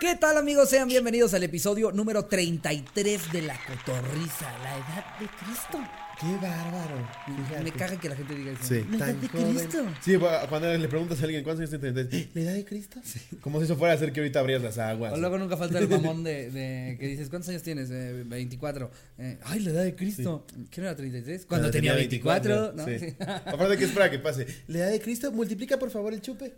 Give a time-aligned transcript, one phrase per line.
[0.00, 0.70] ¿Qué tal amigos?
[0.70, 5.78] Sean bienvenidos al episodio número 33 de La Cotorrisa, la edad de Cristo.
[6.20, 7.08] Qué bárbaro.
[7.26, 7.62] Fíjate.
[7.62, 8.64] Me caga que la gente diga eso.
[8.64, 9.54] Sí, La edad de joven.
[9.54, 9.84] Cristo.
[10.00, 10.16] Sí,
[10.48, 13.00] cuando le preguntas a alguien cuántos años tienes, te ¿la edad de Cristo?
[13.40, 15.12] Como si eso fuera a hacer que ahorita abrías las aguas.
[15.12, 17.88] O luego nunca falta el mamón de, de que dices, ¿cuántos años tienes?
[17.92, 18.90] Eh, 24.
[19.18, 20.44] Eh, ay, la edad de Cristo.
[20.72, 21.46] ¿Qué no era 33?
[21.46, 22.72] Cuando, tenía 24.
[22.74, 22.84] ¿no?
[22.84, 22.98] sí.
[22.98, 23.16] Sí.
[23.20, 24.44] Aparte que espera que pase.
[24.66, 26.52] La edad de Cristo, multiplica por favor el chupe.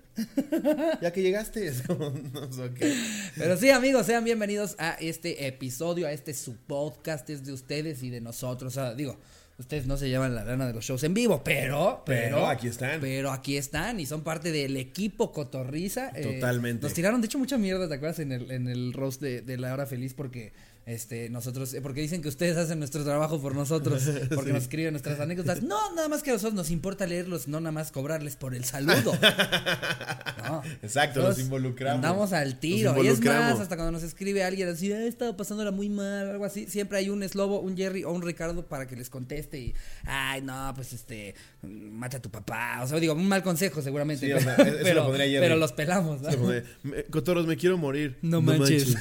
[1.02, 1.66] ya que llegaste.
[1.70, 2.94] Es como, no sé qué.
[3.36, 8.02] Pero sí, amigos, sean bienvenidos a este episodio, a este su podcast, es de ustedes
[8.02, 8.76] y de nosotros.
[8.76, 9.18] O sea, digo,
[9.58, 12.68] ustedes no se llevan la lana de los shows en vivo, pero, pero, Pero aquí
[12.68, 13.00] están.
[13.00, 16.10] Pero aquí están y son parte del equipo Cotorriza.
[16.14, 16.82] Eh, Totalmente.
[16.82, 18.18] nos tiraron, de hecho, mucha mierda, ¿te acuerdas?
[18.18, 20.52] En el, en el roast de, de La Hora Feliz, porque
[20.90, 24.02] este, nosotros, eh, porque dicen que ustedes hacen nuestro trabajo por nosotros,
[24.34, 25.62] porque nos escriben nuestras anécdotas.
[25.62, 28.64] No, nada más que a nosotros nos importa leerlos, no nada más cobrarles por el
[28.64, 29.12] saludo.
[30.50, 30.62] No.
[30.82, 31.96] Exacto, nos involucramos.
[31.96, 33.00] Andamos al tiro.
[33.04, 36.28] Y es más, hasta cuando nos escribe alguien así, "Ah, he estado pasándola muy mal,
[36.28, 39.58] algo así, siempre hay un Slobo, un Jerry o un Ricardo para que les conteste
[39.60, 39.74] y,
[40.06, 42.80] ay, no, pues este, mata a tu papá.
[42.82, 44.26] O sea, digo, un mal consejo seguramente.
[44.26, 45.40] Sí, o pero, sea, eso lo pero, pondría Jerry.
[45.40, 46.30] pero los pelamos, ¿no?
[46.30, 48.18] Sí, como de, "Me- Cotorros, me quiero morir.
[48.22, 48.96] No manches.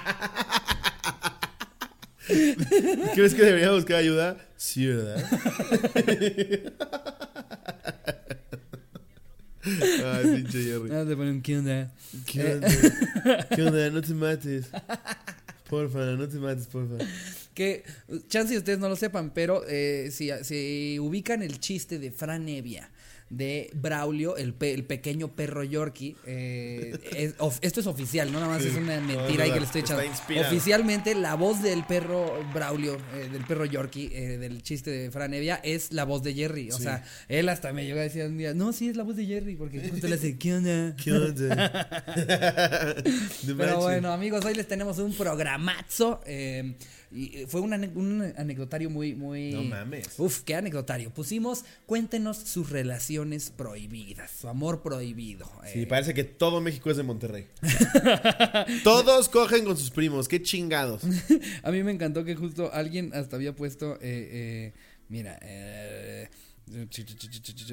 [3.14, 4.36] ¿Crees que debería buscar ayuda?
[4.56, 5.24] Sí, ¿verdad?
[9.62, 10.90] Ay, pinche Jerry.
[10.92, 11.92] Ah, te ponen, ¿qué onda?
[12.26, 12.54] ¿Qué Eh.
[12.54, 12.68] onda?
[13.54, 13.90] ¿Qué onda?
[13.90, 14.66] No te mates.
[15.68, 17.04] Porfa, no te mates, porfa.
[17.54, 17.84] Que,
[18.28, 22.48] chance y ustedes no lo sepan, pero eh, si, si ubican el chiste de Fran
[22.48, 22.90] Evia,
[23.30, 28.52] de Braulio, el, pe- el pequeño perro Yorkie, eh, es- esto es oficial, no nada
[28.54, 28.68] más Sí.
[28.68, 30.02] es una No, mentira ahí que le estoy echando.
[30.40, 35.32] Oficialmente, la voz del perro Braulio, eh, del perro Yorkie, eh, del chiste de Fran
[35.32, 36.70] Evia, es la voz de Jerry.
[36.72, 36.82] O Sí.
[36.82, 39.24] sea, él hasta me llegó a decir un día, no, sí es la voz de
[39.26, 40.96] Jerry, porque justo le hace, ¿qué onda?
[40.96, 42.00] ¿Qué onda?
[43.56, 46.20] Pero bueno, amigos, hoy les tenemos un programazo.
[47.12, 49.52] Y eh, fue un, ane- un anecdotario muy, muy.
[49.52, 50.06] No mames.
[50.18, 51.10] Uf, qué anecdotario.
[51.10, 55.50] Pusimos, cuéntenos sus relaciones prohibidas, su amor prohibido.
[55.72, 57.46] Sí, eh, parece que todo México es de Monterrey.
[58.84, 61.02] Todos cogen con sus primos, qué chingados.
[61.62, 64.72] a mí me encantó que justo alguien hasta había puesto, eh, eh,
[65.08, 66.28] mira, eh,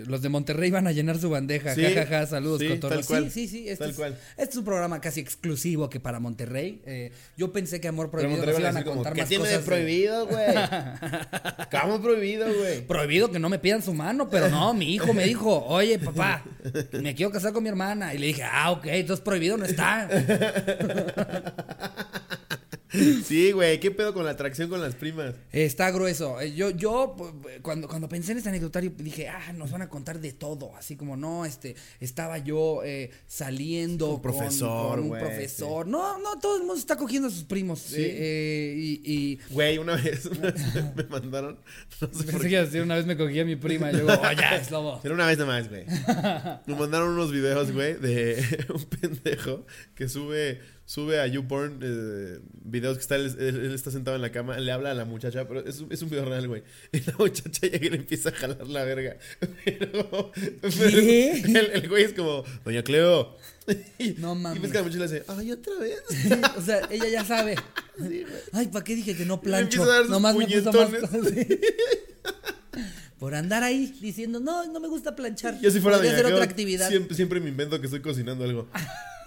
[0.08, 3.00] los de Monterrey van a llenar su bandeja, Sí, jajaja, saludos, sí, cotorros.
[3.00, 4.18] tal cual, sí, sí, sí, este tal es, cual.
[4.38, 6.81] este es un programa casi exclusivo que para Monterrey.
[7.38, 9.66] yo pensé que Amor Prohibido nos iban a como, contar ¿qué más tiene de cosas.
[9.66, 10.47] de- prohibido, güey?
[11.72, 12.81] ¿Cómo prohibido, güey?
[12.88, 16.44] Prohibido que no me pidan su mano, pero no, mi hijo me dijo, oye, papá,
[16.94, 18.13] me quiero casar con mi hermana.
[18.13, 20.09] Y le dije, ah, ok, entonces prohibido no está.
[22.92, 25.36] Sí, güey, ¿qué pedo con la atracción con las primas?
[25.52, 26.40] Está grueso.
[26.40, 27.16] Eh, Yo, yo,
[27.62, 30.75] cuando, cuando pensé en este anecdotario, dije, ah, nos van a contar de todo.
[30.75, 35.88] Así como, no, este, estaba yo eh, saliendo Un profesor, con, con un profesor.
[35.88, 37.80] No, no, todo el mundo está cogiendo a sus primos.
[37.80, 37.96] Sí.
[38.00, 40.64] Eh, y, Güey, una vez, una vez
[40.96, 41.59] me mandaron,
[42.02, 43.92] no sé pensé que una vez me cogí a mi prima.
[43.92, 45.00] Y yo, oh, ya, es lobo.
[45.02, 45.86] Pero una vez nada más, güey.
[46.66, 49.66] Me mandaron unos videos, güey, de un pendejo
[49.96, 50.59] que sube,
[50.90, 54.92] sube a YouPorn eh, videos que está, él, está sentado en la cama, le habla
[54.92, 56.64] a la muchacha, pero es, un- es un video real, güey.
[56.94, 59.18] Y la muchacha llega y le empieza a jalar la verga.
[59.66, 60.31] Pero,
[60.62, 63.36] pero el, el güey es como, Doña Cleo.
[64.00, 64.59] Y, No mames.
[64.59, 66.00] Y ves que la muchacha le hace, ay, otra vez.
[66.56, 67.56] o sea, ella ya sabe.
[68.00, 68.24] Sí.
[68.54, 69.86] Ay, ¿para qué dije que no plancho?
[70.08, 71.02] Nomás me puso más puñetones.
[71.02, 71.34] cosas.
[71.34, 71.59] Sí.
[73.19, 75.59] Por andar ahí diciendo, no, no me gusta planchar.
[75.59, 76.88] Yo si fuera Doña hacer otra actividad.
[76.88, 78.69] Siempre, siempre me invento que estoy cocinando algo.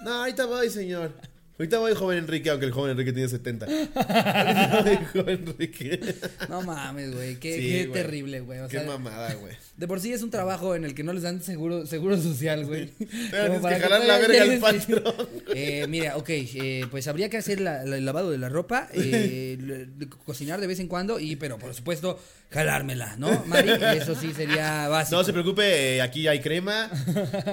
[0.04, 1.12] No, ahorita voy, señor.
[1.60, 3.66] Ahorita voy, joven Enrique, aunque el joven Enrique tiene 70.
[3.66, 6.00] Ahorita voy, joven Enrique.
[6.48, 7.36] No mames, güey.
[7.36, 8.02] Qué, Sí, qué güey.
[8.02, 8.60] terrible, güey.
[8.60, 9.52] O Qué sea, mamada, güey.
[9.76, 12.64] de por sí es un trabajo en el que no les dan seguro, seguro social,
[12.64, 12.90] güey.
[13.30, 15.14] Pero que jalar la verga al patrón.
[15.54, 18.88] Eh, mira, ok, eh, pues habría que hacer la- la- el lavado de la ropa,
[18.94, 19.86] eh,
[20.24, 22.18] cocinar de vez en cuando, y pero por supuesto,
[22.50, 23.70] jalármela, ¿no, Mari?
[23.98, 25.18] Eso sí sería básico.
[25.18, 26.90] No se preocupe, eh, aquí hay crema.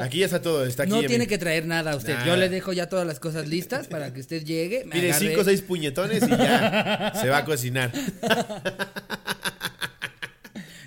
[0.01, 0.91] Aquí ya está todo, está aquí.
[0.93, 2.15] No en tiene mi- que traer nada a usted.
[2.25, 4.85] Yo le dejo ya todas las cosas listas para que usted llegue.
[4.85, 7.91] me Mire, cinco o seis puñetones y ya se va a cocinar.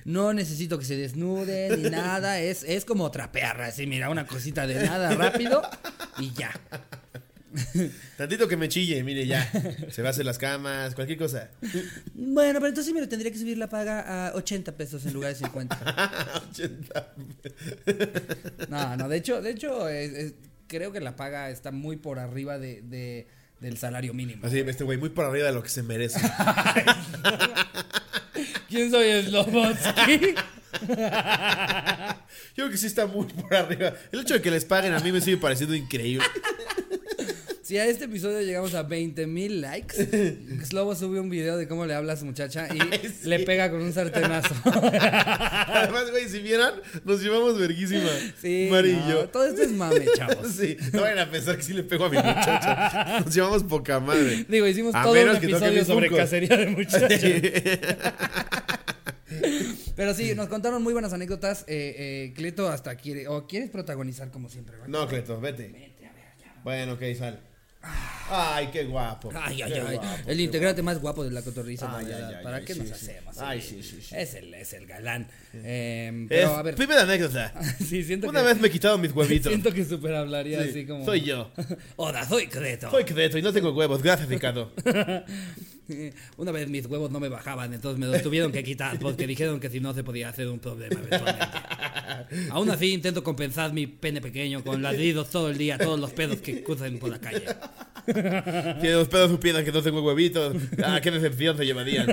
[0.04, 2.40] No necesito que se desnude ni nada.
[2.40, 5.62] Es, es como trapear, así, mira, una cosita de nada rápido
[6.18, 6.52] y ya.
[8.16, 9.50] Tantito que me chille, mire, ya.
[9.90, 11.50] Se va a hacer las camas, cualquier cosa.
[12.14, 15.32] Bueno, pero entonces me lo tendría que subir la paga a 80 pesos en lugar
[15.32, 16.42] de 50.
[16.50, 17.14] 80.
[18.68, 20.32] No, no, de hecho, de hecho, es- es-
[20.70, 23.26] creo que la paga está muy por arriba de, de-
[23.58, 24.46] del salario mínimo.
[24.46, 26.19] Así, este güey, muy por arriba de lo que se merece.
[28.69, 30.34] ¿Quién soy Slobotsky?
[32.55, 33.93] Yo creo que sí está muy por arriba.
[34.12, 36.25] El hecho de que les paguen a mí me sigue pareciendo increíble.
[37.70, 39.94] Si a este episodio llegamos a 20 mil likes,
[40.64, 43.28] Slobo sube un video de cómo le habla a su muchacha y Ay, sí.
[43.28, 44.56] le pega con un sartenazo.
[44.64, 46.75] Además, güey, si vieran,
[47.05, 48.11] nos llevamos verguísima.
[48.43, 49.28] Sí, Mari no, y yo.
[49.28, 50.49] todo esto es mame, chavos.
[50.61, 53.20] Sí, no vayan a pensar que sí le pego a mi muchacha.
[53.20, 54.44] Nos llevamos poca madre.
[54.49, 57.23] Digo, hicimos A todo un episodio sobre cacería de muchachos.
[59.94, 61.62] Pero sí, nos contaron muy buenas anécdotas.
[61.69, 64.75] Eh, eh, Cleto hasta quiere, o quieres protagonizar como siempre.
[64.75, 64.88] ¿verdad?
[64.88, 65.69] No, Cleto, vete.
[65.69, 66.61] Vete, a ver, ya.
[66.64, 67.40] Bueno, ok, sal.
[67.82, 69.30] Ay, qué guapo.
[69.34, 69.96] Ay, ay, ay.
[69.96, 71.86] guapo, el integrante más guapo de la cotorriza.
[71.96, 72.36] Ay, la ay, verdad.
[72.38, 72.94] ay, ¿Para qué sí, nos sí.
[72.94, 73.38] hacemos?
[73.38, 74.14] Ay, sí, sí, sí.
[74.16, 75.26] Es el, es el galán.
[75.54, 76.74] Eh, Es pero a ver.
[76.76, 77.52] primera anécdota.
[77.78, 79.48] sí, siento Una que, vez me he quitado mis huevitos.
[79.50, 81.04] siento que super hablaría Sí, así como.
[81.04, 81.50] Soy yo.
[81.96, 82.90] Hola, soy Cleto.
[82.90, 84.02] Soy Cleto y no tengo huevos.
[84.02, 84.72] Gracias, Ricardo.
[86.36, 89.58] Una vez mis huevos no me bajaban, entonces me los tuvieron que quitar porque dijeron
[89.58, 91.46] que si no se podía hacer un problema eventualmente.
[92.50, 96.40] Aún así intento compensar mi pene pequeño con ladridos todo el día, todos los pedos
[96.40, 97.44] que cruzan por la calle.
[98.06, 100.56] Tiene los pedos supieran que no tengo huevitos.
[100.82, 102.08] Ah, qué decepción se llevarían.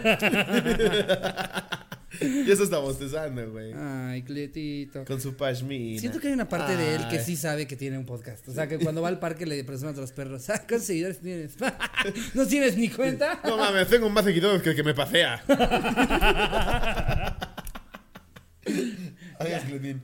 [2.21, 3.73] y eso está bostezando, güey.
[3.73, 5.05] Ay, Cletito.
[5.05, 5.99] Con su pashmina.
[5.99, 8.47] Siento que hay una parte de él que sí sabe que tiene un podcast.
[8.47, 10.45] O sea, que cuando va al parque le presume a los perros.
[10.57, 11.55] Ah, ¿cuántos seguidores tienes?
[12.33, 13.41] ¿No tienes ni cuenta?
[13.43, 15.43] No mames, tengo más seguidores que el que me pasea.
[19.39, 20.01] Adiós, Cletín.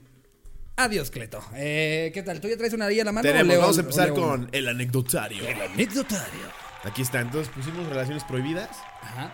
[0.76, 1.42] Adiós, Cleto.
[1.54, 2.40] Eh, ¿Qué tal?
[2.40, 3.28] ¿Tú ya traes una vía en la mano?
[3.28, 4.48] o Tenemos, leo- vamos a o empezar leo con uno?
[4.52, 5.46] el anecdotario.
[5.46, 6.64] El anecdotario.
[6.82, 8.70] Aquí está, entonces pusimos relaciones prohibidas.
[9.00, 9.32] Ajá.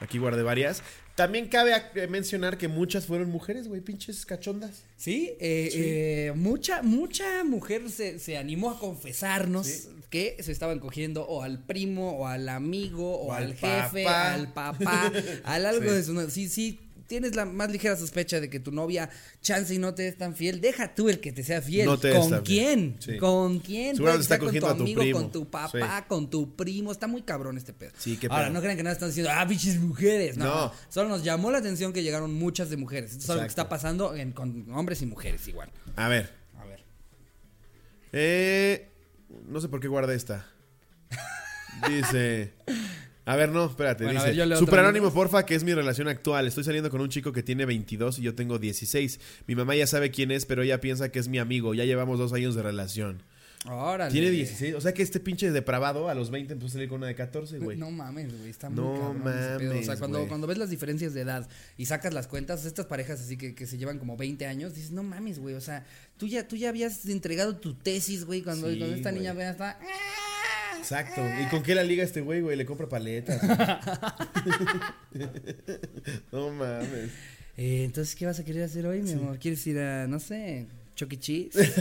[0.00, 0.82] Aquí guardé varias.
[1.16, 4.84] También cabe eh, mencionar que muchas fueron mujeres, güey, pinches cachondas.
[4.96, 9.88] Sí, eh, eh, mucha, mucha mujer se, se animó a confesarnos Sí.
[10.10, 14.04] que se estaban cogiendo o al primo, o al amigo, o, O al, al jefe,
[14.04, 14.32] papá.
[14.34, 15.12] al papá,
[15.44, 15.96] al algo Sí.
[15.96, 19.10] de su Sí, sí, tienes la más ligera sospecha de que tu novia
[19.40, 21.86] chance y no te es tan fiel, deja tú el que te sea fiel.
[21.86, 22.96] No te ¿Con quién?
[23.00, 23.16] Sí.
[23.16, 23.96] ¿Con quién?
[23.96, 24.06] Con
[24.38, 26.04] cogiendo a tu amigo, con tu papá, Sí.
[26.06, 26.92] con tu primo.
[26.92, 27.90] Está muy cabrón este pedo.
[27.98, 28.52] Sí, qué Ahora, pedo.
[28.54, 30.36] no crean que nada están diciendo, ah, bichis mujeres.
[30.36, 30.72] No, No.
[30.90, 33.10] Solo nos llamó la atención que llegaron muchas de mujeres.
[33.12, 35.70] Esto es algo que está pasando en- con hombres y mujeres igual.
[35.96, 36.30] A ver.
[36.58, 36.84] A ver.
[38.12, 38.88] Eh,
[39.46, 40.46] no sé por qué guardé esta.
[41.88, 42.52] Dice.
[43.28, 44.04] A ver, no, espérate.
[44.04, 44.46] Bueno, dice.
[44.46, 46.46] ver, Super anónimo, porfa, que es mi relación actual.
[46.46, 49.20] Estoy saliendo con un chico que tiene 22 y yo tengo 16.
[49.46, 51.74] Mi mamá ya sabe quién es, pero ella piensa que es mi amigo.
[51.74, 53.22] Ya llevamos dos años de relación.
[53.66, 54.12] Órale.
[54.12, 54.76] Tiene 16.
[54.76, 57.16] O sea que este pinche depravado a los 20 empezó a salir con una de
[57.16, 57.76] 14, güey.
[57.76, 59.70] No mames, güey, está muy No cabrón pedo.
[59.72, 61.46] O sea, mames, cuando, cuando ves las diferencias de edad
[61.76, 64.92] y sacas las cuentas, estas parejas así que, que se llevan como 20 años, dices,
[64.92, 65.84] no mames, güey, o sea,
[66.16, 69.20] tú ya, tú ya habías entregado tu tesis, güey, cuando, Sí, cuando esta güey.
[69.20, 69.78] niña vea está...
[70.78, 71.22] Exacto.
[71.42, 72.56] ¿Y con qué la liga este güey, güey?
[72.56, 73.40] Le compra paletas.
[76.32, 77.10] no mames.
[77.56, 79.38] Eh, entonces, ¿qué vas a querer hacer hoy, mi amor?
[79.38, 81.18] ¿Quieres ir a, no sé, Chuck E.
[81.18, 81.58] Cheese?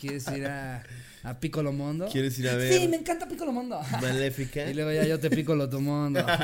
[0.00, 0.82] ¿Quieres ir a,
[1.22, 2.08] a Piccolo Mondo?
[2.10, 3.78] ¿Quieres ir a ver Sí, me encanta Piccolo Mondo.
[4.00, 4.64] Maléfica?
[4.70, 6.24] y luego ya yo te pico lo tu mundo.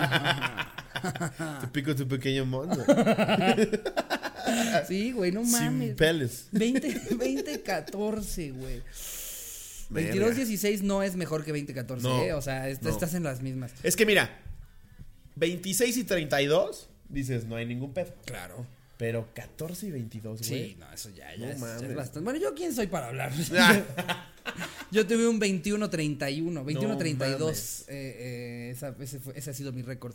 [1.61, 2.84] Te pico tu pequeño mundo.
[4.88, 5.94] sí, güey, no Sin mames.
[5.94, 6.49] peles.
[6.52, 8.82] 20, 20, 14, güey.
[9.91, 10.37] 22, Verga.
[10.37, 12.33] 16 no es mejor que 20, 14, No, ¿eh?
[12.33, 12.91] O sea, est- no.
[12.91, 13.73] estás en las mismas.
[13.83, 14.31] Es que mira,
[15.37, 18.15] 26 y 32, dices, no hay ningún pedo.
[18.25, 18.67] Claro.
[18.99, 20.49] Pero 14 y 22, güey.
[20.71, 21.97] Sí, no, eso ya, ya, No es, ya es mames.
[21.97, 22.21] bastante.
[22.25, 23.31] Bueno, ¿yo quién soy para hablar?
[23.59, 24.33] Ah,
[24.93, 27.38] Yo tuve un 21-31, No 21-32.
[27.38, 27.85] mames.
[27.88, 30.14] eh, eh, esa- ese, fue- ese ha sido mi récord.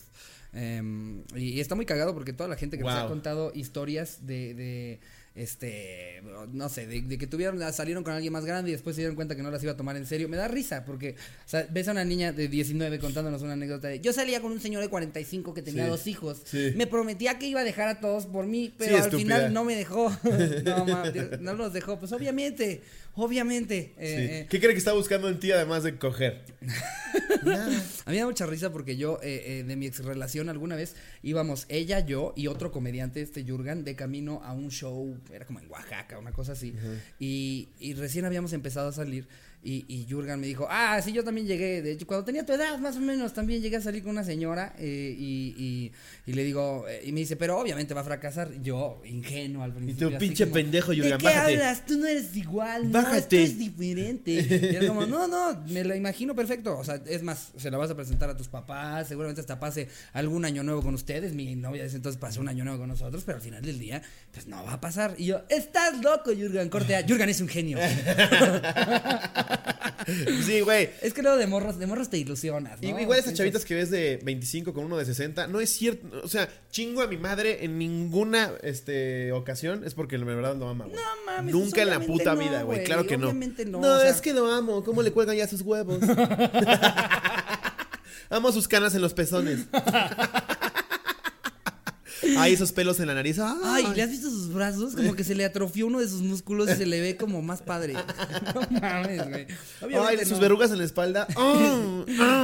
[0.53, 3.09] Em, y, y está muy cagado porque toda la gente que nos ha Wow.
[3.09, 4.99] contado historias de, de
[5.33, 6.21] este,
[6.51, 9.15] no sé, de, de que tuvieron, salieron con alguien más grande y después se dieron
[9.15, 10.27] cuenta que no las iba a tomar en serio.
[10.27, 13.87] Me da risa porque, o sea, ves a una niña de 19 contándonos una anécdota
[13.87, 15.89] de, yo salía con un señor de 45 que tenía Sí.
[15.89, 16.41] dos hijos.
[16.45, 16.73] Sí.
[16.75, 19.19] Me prometía que iba a dejar a todos por mí, pero al estúpida.
[19.37, 20.09] final no me dejó.
[20.65, 21.03] no, ma,
[21.39, 21.97] no los dejó.
[21.97, 22.81] Pues obviamente,
[23.13, 23.93] obviamente.
[23.97, 24.33] eh, sí.
[24.33, 26.43] eh, ¿Qué cree que está buscando en ti además de coger?
[27.43, 27.65] Nada.
[28.05, 30.75] a mí me da mucha risa porque yo, eh, eh, de mi ex relación, alguna
[30.75, 35.45] vez íbamos ella, yo y otro comediante, este Jurgen, de camino a un show, era
[35.45, 36.73] como en Oaxaca, una cosa así.
[37.19, 39.27] y, y recién habíamos empezado a salir.
[39.63, 41.81] Y, y Jurgen me dijo, ah, sí, yo también llegué.
[41.83, 44.23] De hecho, cuando tenía tu edad, más o menos, también llegué a salir con una
[44.23, 44.73] señora.
[44.79, 45.91] eh, y, y,
[46.31, 48.51] y le digo, eh, y me dice, pero obviamente va a fracasar.
[48.63, 50.09] Yo, ingenuo al Y principio.
[50.09, 51.53] tú, así pinche como, pendejo, ¿De Jurgen, qué bájate.
[51.53, 51.85] hablas?
[51.85, 52.85] Tú no eres igual.
[52.91, 53.17] No, Bájate.
[53.19, 54.31] esto es diferente.
[54.31, 56.77] Y era como, no, no, me lo imagino perfecto.
[56.77, 59.87] O sea, es más, se la vas a presentar a tus papás, seguramente hasta pase
[60.13, 61.33] algún año nuevo con ustedes.
[61.33, 64.01] Mi novia desde entonces pasó un año nuevo con nosotros, pero al final del día,
[64.33, 65.13] pues no va a pasar.
[65.19, 67.03] Y yo, estás loco, Jurgen, corte A.
[67.07, 67.77] Jurgen es un genio.
[70.45, 70.89] Sí, güey.
[71.01, 72.99] Es que luego de morros, de morros te ilusionas, Y- ¿no?
[72.99, 76.21] Igual esas chavitas que ves de 25 con uno de 60, no es cierto.
[76.23, 80.67] O sea, chingo a mi madre en ninguna este, ocasión es porque en verdad lo
[80.67, 80.97] ama, güey.
[80.97, 81.53] No mames.
[81.53, 82.83] Nunca en la puta no, vida, güey.
[82.83, 83.31] Claro que no.
[83.31, 83.79] No.
[83.79, 84.83] No, o sea, es que lo amo.
[84.83, 85.99] ¿Cómo le cuelgan ya sus huevos?
[88.29, 89.59] amo sus canas en los pezones.
[92.41, 93.37] Ay, esos pelos en la nariz.
[93.39, 94.95] Ay, ¿le has visto sus brazos?
[94.95, 97.61] Como que se le atrofió uno de sus músculos y se le ve como más
[97.61, 97.93] padre.
[98.55, 99.47] No mames, güey.
[100.05, 100.39] Ay, sus no.
[100.39, 101.27] verrugas en la espalda.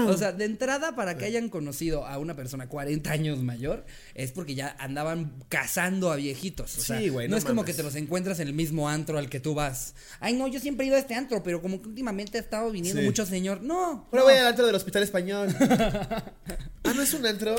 [0.07, 3.85] O sea, de entrada, para que hayan conocido a una persona 40 años mayor,
[4.15, 6.77] es porque ya andaban cazando a viejitos.
[6.77, 8.87] O sea, Sí, güey, no, no es como que te los encuentras en el mismo
[8.87, 9.95] antro al que tú vas.
[10.19, 12.71] Ay, no, yo siempre he ido a este antro, pero como que últimamente ha estado
[12.71, 13.05] viniendo Sí.
[13.05, 13.61] mucho señor.
[13.61, 14.07] No.
[14.11, 14.23] Ahora no.
[14.23, 15.53] voy al antro del hospital español.
[15.59, 17.55] ah, ¿no es un antro?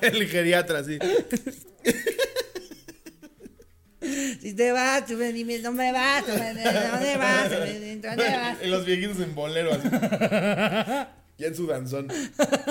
[0.00, 0.98] El geriatra, sí.
[4.40, 7.50] Si te vas, tú me dime, no me vas, tú me- ¿dónde vas?
[7.50, 8.66] ¿Dónde vas?
[8.66, 9.88] Los viejitos en bolero así.
[11.38, 12.08] Ya en su danzón.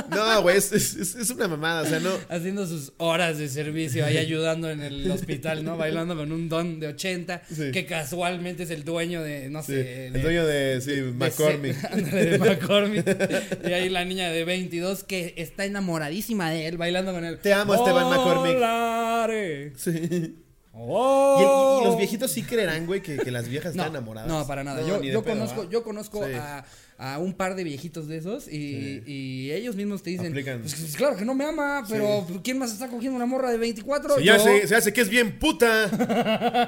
[0.09, 2.09] No, güey, es, es- es- es una mamada, o sea, no.
[2.27, 5.77] Haciendo sus horas de servicio ahí ayudando en el hospital, ¿no?
[5.77, 7.71] Bailando con un don de 80 Sí.
[7.71, 11.75] que casualmente es el dueño de, no Sí, sé, el dueño de, sí, de McCormick.
[11.91, 13.05] de McCormick.
[13.69, 17.39] y ahí la niña de 22 que está enamoradísima de él, bailando con él.
[17.39, 18.53] Te amo, Esteban McCormick.
[18.55, 19.74] Volare.
[19.77, 19.91] Sí.
[19.91, 20.36] Y, el-
[20.79, 21.79] Oh.
[21.81, 24.29] y- los viejitos sí creerán, güey, que, que las viejas no, están enamoradas.
[24.29, 24.81] No, para nada.
[24.81, 26.33] No, yo yo pedo, conozco, yo conozco Sí.
[26.36, 26.65] a,
[27.00, 30.96] a un par de viejitos de esos y, y ellos mismos te dicen, pues, pues,
[30.96, 34.18] claro que no me ama, pero ¿quién más está cogiendo una morra de 24?
[34.18, 34.44] Sí, ya Yo.
[34.44, 35.89] se, se hace que es bien puta.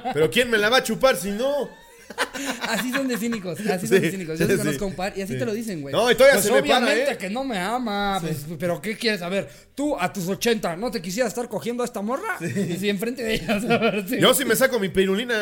[0.14, 1.70] Pero ¿quién me la va a chupar si no?
[2.70, 4.40] Así son de cínicos, así son de cínicos.
[4.40, 5.40] Yo sí conozco un par y así Sí.
[5.40, 5.94] te lo dicen, güey.
[5.94, 7.18] No, y todavía Pues se me para, obviamente ¿eh?
[7.18, 9.50] que no me ama, pues, pero ¿qué quieres saber?
[9.76, 13.24] Tú a tus 80 no te quisieras estar cogiendo a esta morra y si enfrente
[13.24, 14.06] de ellas, a ver.
[14.20, 15.36] Yo sí me saco mi pirulina.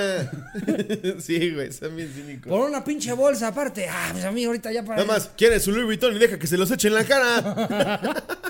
[1.19, 2.49] sí, güey, son bien cínicos.
[2.49, 3.87] por una pinche bolsa aparte.
[3.89, 6.39] Ah, pues a mí ahorita ya para Nada más, quiere su Louis Vuitton y deja
[6.39, 8.23] que se los eche en la cara.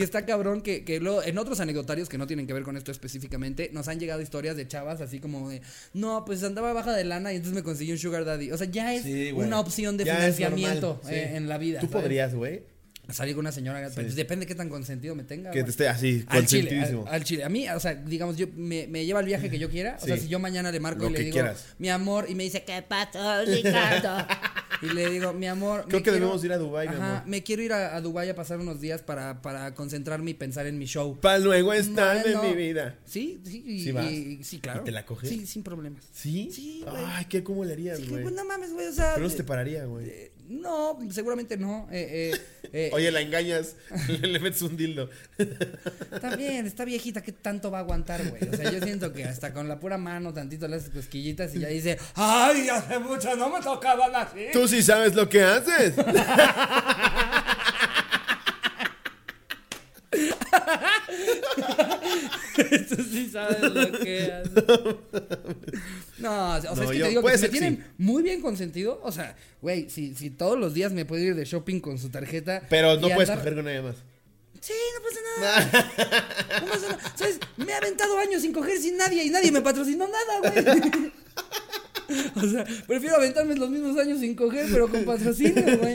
[0.00, 2.76] Y está cabrón que, que luego, en otros anecdotarios que no tienen que ver con
[2.76, 5.60] esto específicamente, nos han llegado historias de chavas así como de,
[5.94, 8.50] no, pues andaba baja de lana y entonces me conseguí un sugar daddy.
[8.52, 11.36] O sea, ya es Sí, una opción de Ya financiamiento normal, eh, sí.
[11.36, 11.80] en la vida.
[11.80, 12.02] Tú ¿sabes?
[12.02, 12.62] podrías, güey,
[13.10, 15.50] Salir con una señora, pues depende qué tan consentido me tenga.
[15.50, 17.42] que te esté así, Al chile, al, al chile.
[17.42, 19.96] A mí, o sea, digamos, yo me, me lleva el viaje que yo quiera.
[20.00, 20.22] O sea, Sí.
[20.22, 21.74] si yo mañana le marco Lo y le digo, quieras.
[21.78, 24.26] mi amor, y me dice, ¿qué pasó, Ricardo?
[24.82, 25.84] y le digo, mi amor.
[25.86, 27.22] Creo me que debemos ir a Dubái, mi amor.
[27.26, 30.66] me quiero ir a, a Dubái a pasar unos días para, para concentrarme y pensar
[30.66, 31.18] en mi show.
[31.20, 32.42] Para luego estar Bueno.
[32.44, 32.98] en mi vida.
[33.04, 34.10] Sí, sí, y, ¿Sí vas?
[34.10, 34.80] y- sí, claro.
[34.82, 35.28] ¿Y te la coges?
[35.28, 36.04] Sí, sin problemas.
[36.12, 36.50] ¿Sí?
[36.52, 37.02] Sí, güey.
[37.06, 38.22] Ay, ¿qué cómo le harías, Sí, güey?
[38.22, 39.12] pues no mames, güey, o sea.
[39.14, 40.08] Pero no te pararía, güey.
[40.08, 41.88] eh, no, seguramente no.
[41.92, 42.40] Eh, eh,
[42.72, 43.76] eh, Oye, la engañas,
[44.08, 45.08] le, le metes un dildo.
[46.20, 48.48] También, está viejita, ¿qué tanto va a aguantar, güey?
[48.48, 51.60] O sea, yo siento que hasta con la pura mano tantito le haces cosquillitas y
[51.60, 54.46] ya dice, ¡ay, hace mucho no me tocaban así!
[54.52, 55.94] Tú sí sabes lo que haces.
[62.88, 64.52] Tú sí sabes lo que haces.
[66.18, 67.82] No, o sea, No, es que yo- te digo que si me tienen sí.
[67.98, 71.44] muy bien consentido, o sea, güey, si, si todos los días me puedo ir de
[71.44, 72.62] shopping con su tarjeta.
[72.68, 73.96] Pero no puedes andar- coger con nadie más.
[74.60, 76.60] Sí, no pasa nada.
[76.60, 77.12] No pasa nada.
[77.16, 77.40] ¿Sabes?
[77.56, 81.12] Me he aventado años sin coger sin nadie y nadie me patrocinó nada, güey.
[82.34, 85.94] O sea, prefiero aventarme los mismos años sin coger, pero con patrocinio, güey.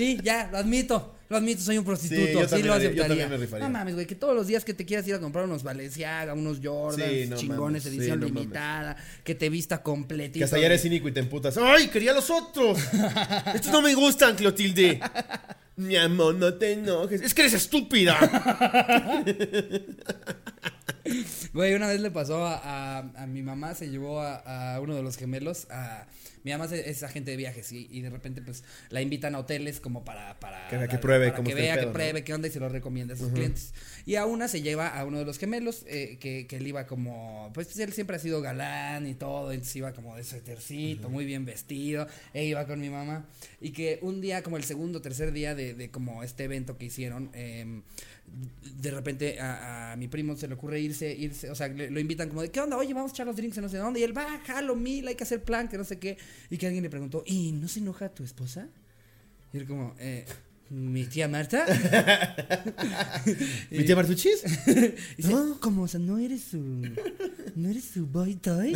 [0.00, 1.16] Sí, ya, lo admito.
[1.28, 2.20] Lo admito, soy un prostituto.
[2.22, 3.06] Sí, Sí, yo también lo yo aceptaría.
[3.08, 3.68] también me rifaría.
[3.68, 6.34] no mames, güey, que todos los días que te quieras ir a comprar unos Balenciaga,
[6.34, 8.34] unos Jordans, Sí, no chingones, mames, edición sí, no mames.
[8.34, 10.38] limitada, que te vista completito.
[10.40, 11.56] Que hasta ya eres cínico y te emputas.
[11.58, 12.78] ¡Ay, quería los otros!
[13.54, 15.00] Estos no me gustan, Clotilde.
[15.76, 17.20] Mi amor, no te enojes.
[17.22, 18.18] Es que eres estúpida.
[21.52, 24.94] Güey, una vez le pasó a, a, a mi mamá, se llevó a, a uno
[24.94, 26.06] de los gemelos a...
[26.42, 29.40] Mi mamá es, es agente de viajes y, y de repente pues la invitan a
[29.40, 30.40] hoteles como para...
[30.40, 31.92] para Que vea, que pruebe para que vea, pedo, que ¿no?
[31.92, 33.74] pruebe qué onda y se lo recomienda a sus clientes.
[34.06, 36.86] Y a una se lleva a uno de los gemelos eh, que, que él iba
[36.86, 37.50] como...
[37.52, 41.44] Pues él siempre ha sido galán y todo, entonces iba como de suétercito, muy bien
[41.44, 43.26] vestido, e iba con mi mamá.
[43.60, 46.86] Y que un día, como el segundo tercer día de, de como este evento que
[46.86, 47.30] hicieron...
[47.34, 47.82] em,
[48.80, 52.28] de repente a, mi primo se le ocurre irse, irse, o sea, le- lo invitan
[52.28, 52.76] como de, ¿qué onda?
[52.76, 54.00] Oye, vamos a echar los drinks no sé dónde.
[54.00, 56.16] Y él va, jalo mil, hay que hacer plan, que no sé qué.
[56.50, 58.68] Y que alguien le preguntó, ¿y no se enoja tu esposa?
[59.52, 60.24] Y él como, eh,
[60.70, 61.66] ¿mi tía Marta?
[63.70, 64.42] ¿Mi tía Martuchis?
[65.16, 65.82] Dice, ¿cómo?
[65.82, 66.58] O sea, no eres su
[67.56, 68.72] ¿no eres su boy toy?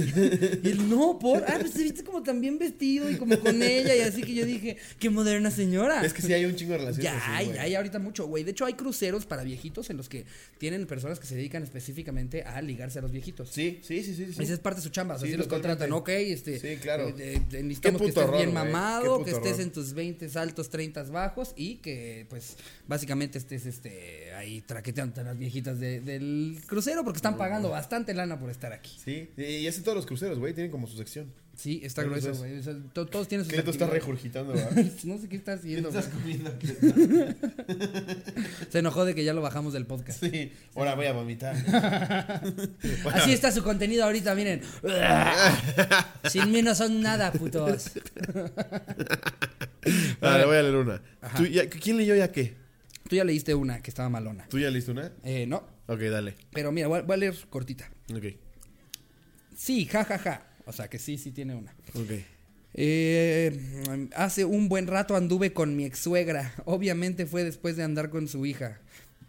[0.62, 3.62] Y él, no, por, ah, pues te viste como tan bien vestido y como con
[3.62, 6.04] ella y así que yo dije, qué moderna señora.
[6.04, 7.04] Es que sí hay un chingo de relaciones.
[7.04, 8.44] Ya así, hay, hay ahorita mucho, güey.
[8.44, 10.24] De hecho, hay cruceros para viejitos en los que
[10.58, 13.50] tienen personas que se dedican específicamente a ligarse a los viejitos.
[13.50, 14.32] Sí, sí, sí, sí.
[14.32, 14.42] sí.
[14.42, 16.58] Esa es parte de su chamba, o sea, Sí, si los contratan, ok, este.
[16.58, 17.08] Sí, claro.
[17.08, 19.60] eh, eh, necesitamos Qué que puto estés bien horror, güey, mamado, que estés horror.
[19.62, 22.56] en tus 20 altos, 30 bajos y que, pues,
[22.88, 28.14] básicamente estés, este, ahí traqueteando a las viejitas de- del crucero porque están pagando bastante
[28.14, 28.96] lana por estar aquí.
[29.04, 31.30] Sí, y en todos los cruceros, güey, tienen como su sección.
[31.56, 32.58] Sí, está grueso, güey.
[32.58, 34.72] O sea, to- todos tienen sus Cleto está regurgitando, ¿verdad?
[35.04, 36.38] No sé qué está haciendo, estás güey.
[36.38, 36.52] comiendo?
[38.70, 40.20] Se enojó de que ya lo bajamos del podcast.
[40.24, 41.54] Sí, ahora voy a vomitar.
[43.04, 44.62] Bueno, Así está su contenido ahorita, miren.
[46.28, 47.90] Sin mí no son nada, putos.
[50.20, 51.02] Vale, voy a leer una.
[51.20, 51.36] Ajá.
[51.38, 52.54] ¿Tú ya- ¿Quién leyó ya qué?
[53.08, 54.46] Tú ya leíste una que estaba malona.
[54.48, 55.12] ¿Tú ya leíste una?
[55.22, 55.58] Eh, no.
[55.86, 56.34] Ok, dale.
[56.52, 57.90] Pero mira, voy a, voy a leer cortita.
[58.14, 58.24] Ok,
[59.56, 60.42] Sí, ja, ja, ja.
[60.66, 61.74] O sea que sí, sí tiene una.
[61.94, 62.10] ok.
[62.76, 66.52] Eh, hace un buen rato anduve con mi ex suegra.
[66.64, 68.80] Obviamente fue después de andar con su hija.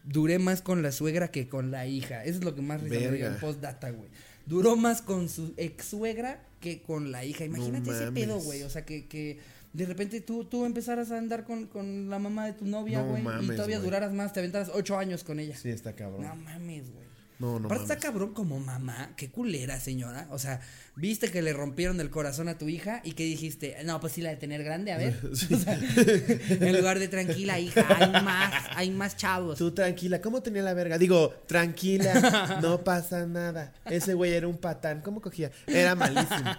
[0.04, 2.24] Duré más con la suegra que con la hija.
[2.24, 3.28] Eso es lo que más Verga.
[3.28, 4.10] en postdata, güey.
[4.46, 7.46] Duró más con su ex suegra que con la hija.
[7.46, 8.64] Imagínate ese pedo, güey.
[8.64, 9.40] O sea, que, que
[9.74, 13.10] de repente tú, tú empezaras a andar con, con la mamá de tu novia, No
[13.10, 13.22] güey.
[13.22, 13.86] y mames, todavía güey.
[13.86, 15.56] duraras más, te aventaras ocho años con ella.
[15.56, 16.24] Sí, está cabrón.
[16.24, 17.05] No mames, güey.
[17.38, 20.28] No, no Aparte está cabrón como mamá, qué culera señora.
[20.32, 20.62] O sea,
[20.96, 24.22] viste que le rompieron el corazón a tu hija y que dijiste, no, pues sí
[24.22, 25.20] la de tener grande, a ver.
[25.56, 29.58] O sea, en lugar de tranquila, hija, hay más, hay más chavos.
[29.58, 30.98] Tú tranquila, ¿cómo tenía la verga?
[30.98, 33.74] Digo, tranquila, no pasa nada.
[33.86, 35.02] Ese güey era un patán.
[35.02, 35.52] ¿Cómo cogía?
[35.68, 36.52] Era malísimo.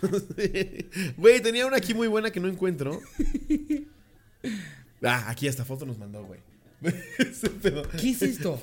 [1.16, 3.00] Güey, tenía una aquí muy buena que no encuentro.
[5.02, 6.40] Ah, aquí esta foto nos mandó, güey.
[8.00, 8.60] ¿Qué es esto?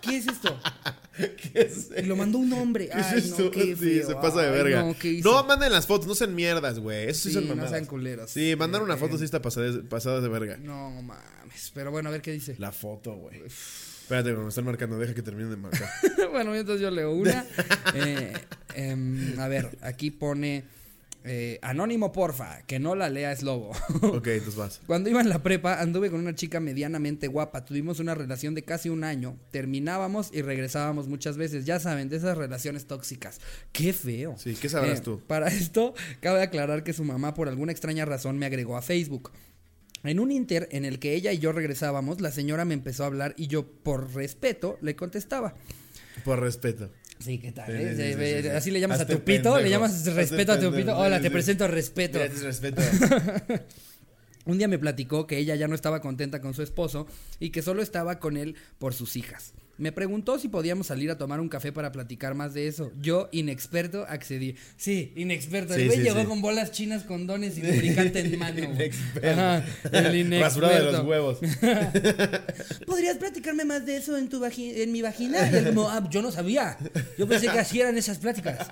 [0.00, 0.58] ¿Qué es esto?
[1.16, 2.88] ¿Qué es lo mandó un hombre.
[2.88, 3.44] ¿Qué es Ay, esto?
[3.44, 4.94] no, qué sí, se pasa de Ay, verga.
[5.22, 7.08] No, manden las fotos, no sean mierdas, güey.
[7.08, 7.86] Eso sí, Sí, son no sean.
[8.28, 10.56] Sí, mandar una Eh, foto sí está pasada de, pasada de verga.
[10.56, 11.70] No mames.
[11.74, 12.56] Pero bueno, a ver qué dice.
[12.58, 13.42] La foto, güey.
[13.46, 15.88] Espérate, me están marcando, deja que terminen de marcar.
[16.32, 17.44] bueno, entonces yo leo una.
[17.94, 18.32] Eh,
[18.74, 20.64] em, a ver, aquí pone
[21.24, 22.62] eh, Anónimo, porfa.
[22.66, 23.70] Que no la lea es lobo.
[24.02, 24.80] ok, entonces vas.
[24.86, 27.64] Cuando iba en la prepa, anduve con una chica medianamente guapa.
[27.64, 29.36] Tuvimos una relación de casi un año.
[29.50, 31.64] Terminábamos y regresábamos muchas veces.
[31.64, 33.40] Ya saben, de esas relaciones tóxicas.
[33.72, 34.36] Qué feo.
[34.38, 35.20] Sí, ¿qué sabrás Eh, tú?
[35.26, 39.30] Para esto, cabe aclarar que su mamá, por alguna extraña razón, me agregó a Facebook.
[40.02, 43.08] En un inter en el que ella y yo regresábamos, la señora me empezó a
[43.08, 45.54] hablar y yo, por respeto, le contestaba.
[46.24, 46.90] Por respeto.
[47.20, 47.66] Sí, ¿qué tal?
[47.66, 48.16] Sí, eh?
[48.16, 48.48] sí, sí.
[48.48, 50.96] Así le llamas Hazte a tu pito, le llamas Hazte respeto a tu pito.
[50.96, 52.18] Hola, te presento respeto.
[54.46, 57.06] Un día me platicó que ella ya no estaba contenta con su esposo
[57.38, 59.52] y que solo estaba con él por sus hijas.
[59.80, 62.92] Me preguntó si podíamos salir a tomar un café para platicar más de eso.
[63.00, 64.54] Yo, inexperto, accedí.
[64.76, 65.72] Sí, inexperto.
[65.74, 66.26] El Sí, güey sí, llegó sí.
[66.26, 68.58] con bolas chinas, condones y lubricante en mano.
[68.58, 69.28] Inexperto.
[69.30, 70.60] Ajá, el inexperto.
[70.66, 71.38] Basura de los huevos.
[72.86, 75.50] ¿Podrías platicarme más de eso en tu en mi vagina?
[75.50, 76.76] Y él como, ah, yo no sabía.
[77.16, 78.68] Yo pensé que así eran esas pláticas.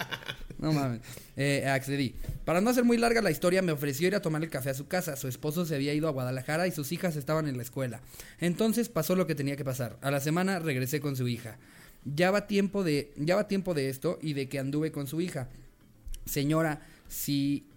[0.59, 1.01] No mames.
[1.37, 2.15] Eh, accedí.
[2.45, 4.75] Para no hacer muy larga la historia, me ofreció ir a tomar el café a
[4.75, 5.17] su casa.
[5.17, 8.01] Su esposo se había ido a Guadalajara y sus hijas estaban en la escuela.
[8.41, 9.97] Entonces pasó lo que tenía que pasar.
[10.03, 11.59] A la semana regresé con su hija.
[12.05, 15.21] Ya va tiempo de, ya va tiempo de esto y de que anduve con su
[15.21, 15.49] hija.
[16.27, 17.69] Señora, si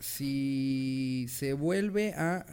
[0.00, 2.44] si se vuelve a,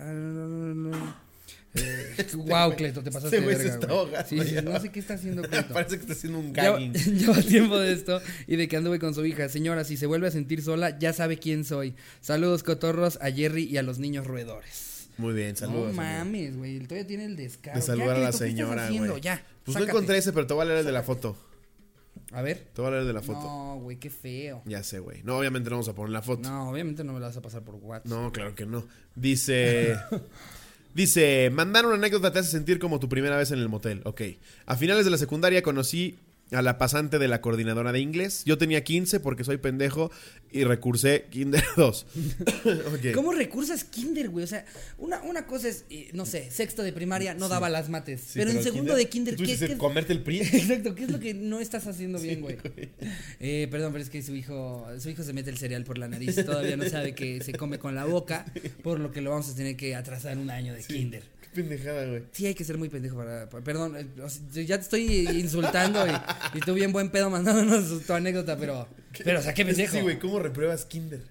[1.76, 5.16] eh, wow, Cleto, te pasaste Ese de verga, está Sí, sí, no sé qué está
[5.16, 5.74] haciendo Cleto.
[5.74, 6.94] Parece que está haciendo un gagging.
[7.18, 9.50] lleva tiempo de esto y de que anduve con su hija.
[9.50, 11.96] Señora, si se vuelve a sentir sola, ya sabe quién soy.
[12.22, 15.10] Saludos cotorros a Jerry y a los niños roedores.
[15.18, 15.88] Muy bien, saludos.
[15.88, 16.78] no mames, güey.
[16.78, 17.78] el Todavía tiene el descaro.
[17.78, 19.22] De saludar a la Cleto, ¿qué estás señora, güey.
[19.22, 19.44] Ya.
[19.64, 19.92] Pues sácate.
[19.92, 21.38] no encontré ese, pero te voy a leer el de la foto.
[22.32, 22.68] A ver.
[22.74, 23.42] Te voy a leer el de la foto.
[23.42, 24.62] No, güey, qué feo.
[24.66, 25.24] Ya sé, güey.
[25.24, 26.50] No, obviamente no vamos a poner la foto.
[26.50, 28.08] No, obviamente no me la vas a pasar por WhatsApp.
[28.08, 28.86] No, claro que no.
[29.16, 29.98] Dice.
[30.95, 33.99] Dice, mandar una anécdota te hace sentir como tu primera vez en el motel.
[34.05, 34.21] Ok.
[34.65, 36.15] A finales de la secundaria conocí
[36.51, 38.43] a la pasante de la coordinadora de inglés.
[38.45, 40.12] Yo tenía 15 porque soy pendejo
[40.51, 42.05] y recursé Kinder 2.
[42.65, 43.13] Ok.
[43.13, 44.43] ¿Cómo recursas kinder, güey?
[44.43, 44.65] O sea,
[44.97, 48.21] una, una cosa es, eh, no sé, sexto de primaria no daba las mates.
[48.21, 50.39] Sí, pero, en segundo de kinder, ¿qué, qué- comerte el PRI.
[50.53, 52.58] Exacto, ¿qué es lo que no estás haciendo bien, güey?
[53.39, 56.08] Eh, perdón, pero es que su hijo, su hijo se mete el cereal por la
[56.08, 58.45] nariz, todavía no sabe que se come con la boca,
[58.84, 61.23] por lo que lo vamos a tener que atrasar un año de kinder.
[61.56, 62.24] Pendejada, güey.
[62.34, 63.50] Sí, hay que ser muy pendejo para.
[63.50, 64.06] para- perdón, eh,
[64.65, 66.12] ya te estoy insultando y,
[66.58, 68.88] y tú bien buen pedo mandándonos tu anécdota, pero.
[69.24, 69.96] Pero, o sea, qué pendejo.
[69.96, 71.22] Sí, güey, ¿cómo repruebas Kinder?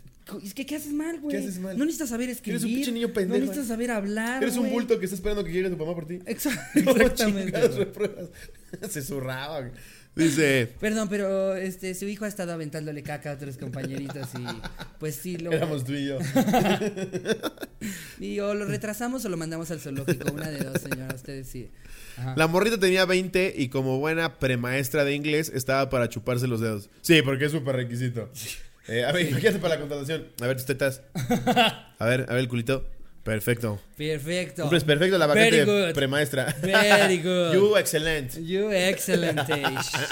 [0.43, 1.37] Es que, ¿qué haces mal, güey?
[1.37, 1.77] ¿Qué haces mal?
[1.77, 2.55] No necesitas saber escribir.
[2.57, 3.35] Eres un pinche niño pendejo.
[3.39, 4.43] No necesitas saber hablar.
[4.43, 4.73] Eres un güey.
[4.73, 6.15] bulto que está esperando que llegue tu mamá por ti.
[6.21, 7.45] Exa- ¿Cómo Exactamente.
[7.53, 7.85] chingados güey.
[7.85, 8.29] repruebas?
[8.91, 9.61] Se zurraba.
[9.61, 9.73] güey.
[10.17, 14.47] Dice, Perdón, pero este su hijo ha estado aventándole caca a otros compañeritos y
[15.01, 16.19] pues sí lo éramos tú y yo.
[18.21, 21.69] y o lo retrasamos o lo mandamos al zoológico, una de dos, señora, ustedes sí.
[22.17, 22.35] Ajá.
[22.37, 26.91] La morrita tenía 20 y como buena premaestra de inglés estaba para chuparse los dedos.
[27.01, 28.31] Sí, porque es súper requisito.
[28.87, 30.29] Eh, a ver, imagínate para la contratación.
[30.41, 31.03] A ver tus tetas.
[31.99, 32.89] A ver, a ver el culito.
[33.25, 33.81] Perfecto.
[33.97, 34.63] Perfecto.
[34.63, 36.55] Cumples perfecto la vacante premaestra.
[36.63, 37.55] Very good.
[37.55, 38.37] You excellent.
[38.39, 39.41] You excellent.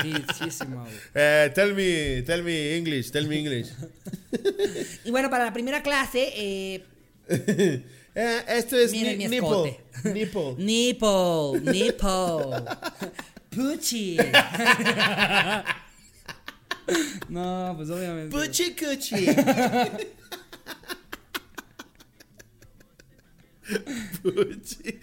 [0.05, 0.87] Muchísimo.
[1.15, 3.69] Eh, tell me, tell me English, tell me English.
[5.05, 6.83] Y bueno, para la primera clase, eh,
[8.15, 9.79] Eh, esto es Miren ni- mi nipple.
[10.05, 10.55] Nipple.
[10.59, 12.63] nipple, nipple,
[13.49, 14.19] puchi.
[17.29, 18.37] No, pues obviamente.
[18.37, 19.27] Puchi cuchi.
[24.23, 24.99] Puchi.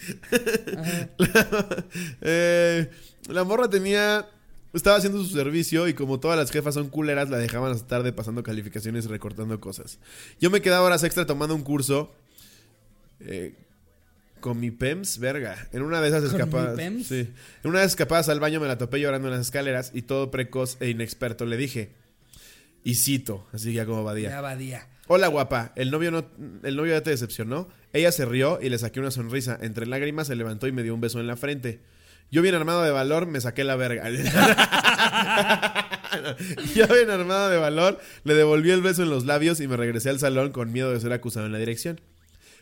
[1.17, 1.85] La,
[2.21, 2.89] eh,
[3.29, 4.27] la morra tenía.
[4.71, 8.13] Estaba haciendo su servicio y como todas las jefas son culeras, la dejaban hasta tarde
[8.13, 9.97] pasando calificaciones y recortando cosas.
[10.39, 12.13] Yo me quedaba horas extra tomando un curso.
[13.19, 13.55] eh,
[14.39, 15.67] con mi PEMS, verga.
[15.73, 16.75] En una de esas ¿Con mi escapadas.
[16.77, 17.07] PEMS?
[17.07, 17.19] Sí.
[17.63, 20.03] En una de esas escapadas al baño me la topé llorando en las escaleras y
[20.03, 21.89] todo precoz e inexperto le dije.
[22.83, 24.29] Y cito, así ya como vadía.
[24.29, 24.87] Ya Badía.
[25.11, 26.23] Hola guapa, el novio no,
[26.61, 27.67] el novio ya te decepcionó.
[27.93, 29.57] Ella se rió y le saqué una sonrisa.
[29.59, 31.81] Entre lágrimas se levantó y me dio un beso en la frente.
[32.29, 34.07] Yo bien armado de valor me saqué la verga.
[36.75, 40.11] Yo bien armado de valor le devolví el beso en los labios y me regresé
[40.11, 41.99] al salón con miedo de ser acusado en la dirección.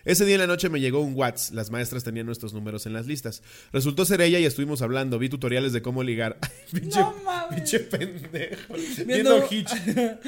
[0.08, 1.54] Ese día en la noche me llegó un WhatsApp.
[1.54, 3.43] Las maestras tenían nuestros números en las listas.
[3.74, 5.20] Resultó ser ella y estuvimos hablando.
[5.20, 6.38] Vi tutoriales de cómo ligar.
[6.72, 7.56] pinche, No mames.
[7.56, 8.74] pinche pendejo.
[9.06, 9.70] Viendo, Viendo Hitch.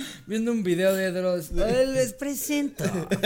[0.27, 1.51] viendo un video de Dross.
[1.53, 2.83] Les presento.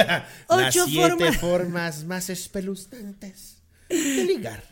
[0.48, 1.38] Ocho siete formas.
[1.38, 3.58] formas más espeluznantes
[3.90, 4.64] de ligar.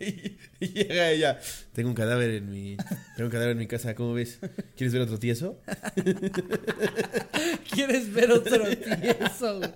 [0.00, 1.38] y, y llega ella.
[1.72, 2.76] Tengo un cadáver en mi.
[3.16, 4.38] Tengo un cadáver en mi casa, ¿cómo ves?
[4.76, 5.60] ¿Quieres ver otro tieso?
[7.70, 9.58] ¿Quieres ver otro tieso?
[9.58, 9.70] güey?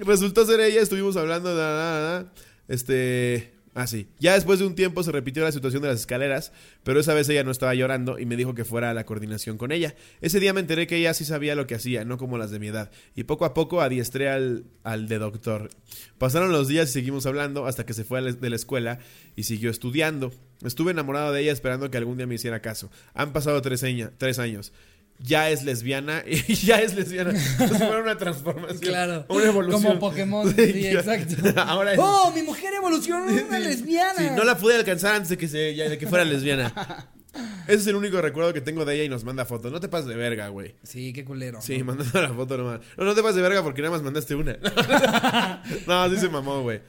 [0.00, 2.32] Resultó ser ella, estuvimos hablando de nada, nada.
[2.68, 3.59] Este.
[3.72, 4.08] Ah, sí.
[4.18, 6.52] Ya después de un tiempo se repitió la situación de las escaleras,
[6.82, 9.58] pero esa vez ella no estaba llorando y me dijo que fuera a la coordinación
[9.58, 9.94] con ella.
[10.20, 12.58] Ese día me enteré que ella sí sabía lo que hacía, no como las de
[12.58, 12.90] mi edad.
[13.14, 15.70] Y poco a poco adiestré al, al de doctor.
[16.18, 18.98] Pasaron los días y seguimos hablando hasta que se fue de la escuela
[19.36, 20.32] y siguió estudiando.
[20.64, 22.90] Estuve enamorado de ella esperando que algún día me hiciera caso.
[23.14, 24.72] Han pasado tres años.
[25.22, 27.30] Ya es lesbiana y ya es lesbiana.
[27.30, 28.78] Entonces fue una transformación.
[28.80, 29.26] Claro.
[29.28, 29.82] Una evolución.
[29.82, 30.54] Como Pokémon.
[30.56, 31.34] Sí, exacto.
[31.60, 34.14] Ahora es- ¡Oh, mi mujer evolucionó en una lesbiana!
[34.18, 36.72] Sí, no la pude alcanzar antes de que, se, ya- de que fuera lesbiana.
[37.68, 39.70] Ese es el único recuerdo que tengo de ella y nos manda fotos.
[39.70, 40.74] No te pases de verga, güey.
[40.82, 41.60] Sí, qué culero.
[41.62, 42.80] Sí, mandando la foto nomás.
[42.96, 44.58] No, no te pases de verga porque nada más mandaste una.
[45.86, 46.80] no, sí se mamó, güey.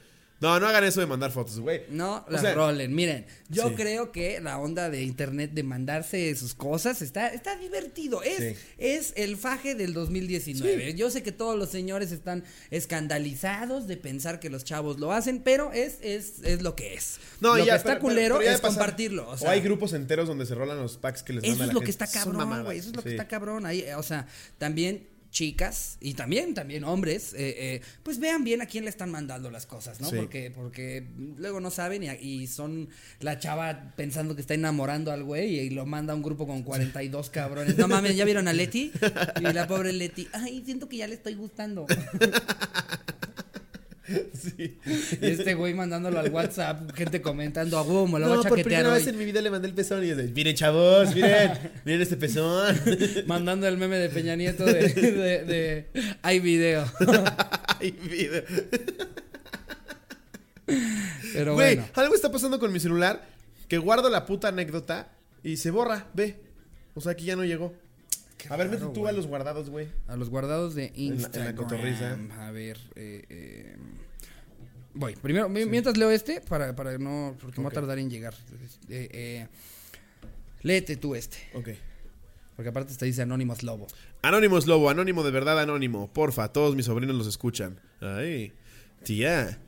[0.42, 1.82] No, no hagan eso de mandar fotos, güey.
[1.88, 2.94] No, O las sea, rolen.
[2.94, 3.74] Miren, yo Sí.
[3.76, 8.22] creo que la onda de internet de mandarse sus cosas está, está divertido.
[8.22, 8.54] Es, Sí.
[8.78, 10.94] es el faje del 2019.
[10.94, 15.40] Yo sé que todos los señores están escandalizados de pensar que los chavos lo hacen,
[15.42, 17.18] pero es, es, es lo que es.
[17.40, 19.30] No, lo ya, que está pero- culero pero es pasar- compartirlo.
[19.30, 21.74] O, hay grupos enteros donde se rolan los packs que les Eso manda es la
[21.74, 22.78] lo que está cabrón, güey.
[22.78, 23.66] Eso es lo que está cabrón.
[23.66, 24.26] Ahí, o sea,
[24.58, 29.10] también chicas y también, también hombres, eh, eh, pues vean bien a quién le están
[29.10, 30.08] mandando las cosas, ¿no?
[30.08, 30.16] Sí.
[30.16, 35.24] Porque, porque luego no saben y, y son la chava pensando que está enamorando al
[35.24, 37.78] güey y, lo manda a un grupo con 42 cabrones.
[37.78, 38.92] No mames, ¿ya vieron a Leti?
[39.40, 41.86] Y la pobre Leti, ay, siento que ya le estoy gustando.
[44.34, 44.78] Sí.
[45.20, 48.48] Y este güey mandándolo al WhatsApp, gente comentando, a huevo, me lo voy No, a
[48.48, 48.94] por primera hoy.
[48.98, 51.52] vez en mi vida le mandé el pezón y yo de, miren chavos, miren,
[51.84, 52.76] miren este pezón.
[53.26, 55.86] Mandando el meme de Peña Nieto de, de, de
[56.22, 56.84] hay video.
[57.78, 58.42] Ay, vida.
[61.32, 61.90] Pero Güey, bueno.
[61.94, 63.24] algo está pasando con mi celular
[63.68, 65.12] que guardo la puta anécdota
[65.42, 66.36] y se borra, ve.
[66.94, 67.74] O sea, aquí ya no llegó.
[68.48, 69.88] A ver, vete tú a los guardados, güey.
[70.08, 71.54] A los guardados de la- en la Instagram.
[71.56, 72.18] cotorriza.
[72.38, 73.76] A ver, eh, eh,
[74.94, 75.16] voy.
[75.16, 78.34] Primero, mi- mientras leo este, para, para no, porque me va a tardar en llegar.
[78.88, 79.48] Eh, eh,
[80.62, 81.68] léete tú este, Ok.
[82.56, 83.86] porque aparte te dice Anónimos Lobo.
[84.22, 86.12] Anónimos Lobo, anónimo de verdad anónimo.
[86.12, 87.80] Porfa, todos mis sobrinos los escuchan.
[88.00, 88.52] Ay,
[89.04, 89.58] tía.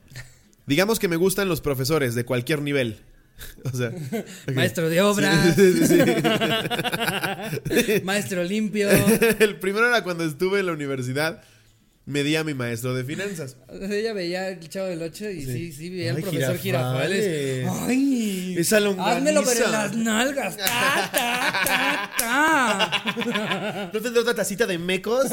[0.67, 3.01] Digamos que me gustan los profesores de cualquier nivel.
[3.65, 3.91] O sea.
[4.55, 5.99] Maestro de obras, Sí, sí, sí,
[8.05, 8.89] maestro limpio.
[9.39, 11.43] El primero era cuando estuve en la universidad.
[12.07, 13.57] Me di a mi maestro de finanzas.
[13.81, 17.67] Ella veía el chavo del 8 y sí, sí, veía al profesor Girafales.
[17.89, 19.17] Ay, Esa longaniza.
[19.17, 20.57] házmelo ver en las nalgas.
[20.59, 22.21] Ta, ta, ta,
[23.09, 23.91] ta.
[23.91, 25.29] ¿No tendrá otra tacita de mecos?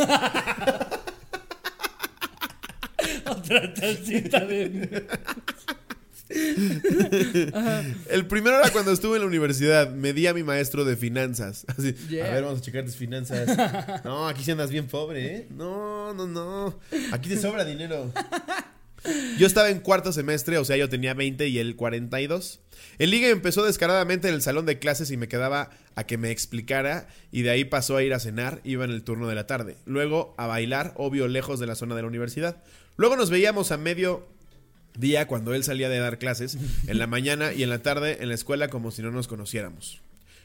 [3.25, 5.05] Otra tacita de.
[8.09, 9.89] El primero era cuando estuve en la universidad.
[9.91, 11.65] Me di a mi maestro de finanzas.
[11.67, 12.27] Así, Yeah.
[12.27, 13.47] a ver, vamos a checar tus finanzas.
[14.03, 15.47] No, aquí sí andas bien pobre, ¿eh?
[15.51, 16.79] No, no, no.
[17.11, 18.11] Aquí te sobra dinero.
[19.39, 22.59] Yo estaba en cuarto semestre, o sea, yo tenía 20 y él 42.
[22.99, 26.29] El ligue empezó descaradamente en el salón de clases y me quedaba a que me
[26.29, 29.47] explicara y de ahí pasó a ir a cenar, iba en el turno de la
[29.47, 29.77] tarde.
[29.85, 32.61] Luego a bailar, obvio, lejos de la zona de la universidad.
[32.97, 34.27] Luego nos veíamos a medio
[34.97, 38.29] día cuando él salía de dar clases, en la mañana y en la tarde en
[38.29, 40.01] la escuela como si no nos conociéramos.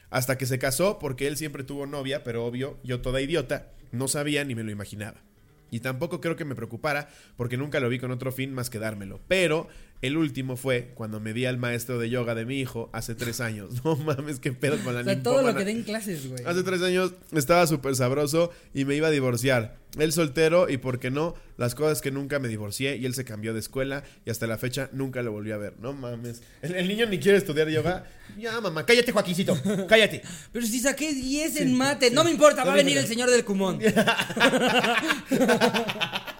[0.09, 4.07] Hasta que se casó porque él siempre tuvo novia, pero obvio, yo toda idiota, no
[4.07, 5.21] sabía ni me lo imaginaba.
[5.69, 8.79] Y tampoco creo que me preocupara porque nunca lo vi con otro fin más que
[8.79, 9.19] dármelo.
[9.27, 9.67] Pero
[10.01, 13.41] el último fue cuando me di al maestro de yoga de mi hijo hace tres
[13.41, 13.69] años.
[13.83, 16.43] No mames, qué pedo con la O sea, todo lo que den clases, güey.
[16.45, 19.77] Hace tres años estaba súper sabroso y me iba a divorciar.
[19.97, 21.35] Él soltero y, ¿por qué no?
[21.55, 24.57] Las cosas que nunca me divorcié y él se cambió de escuela y hasta la
[24.57, 25.73] fecha nunca lo volví a ver.
[25.79, 26.41] No mames.
[26.61, 28.05] El, el niño ni quiere estudiar yoga.
[28.37, 29.57] Ya, mamá, cállate, Joaquincito.
[29.87, 30.21] Cállate.
[30.51, 33.45] Pero si saqué 10 en mate, no me importa, va a venir el señor del
[33.45, 33.79] Cumón.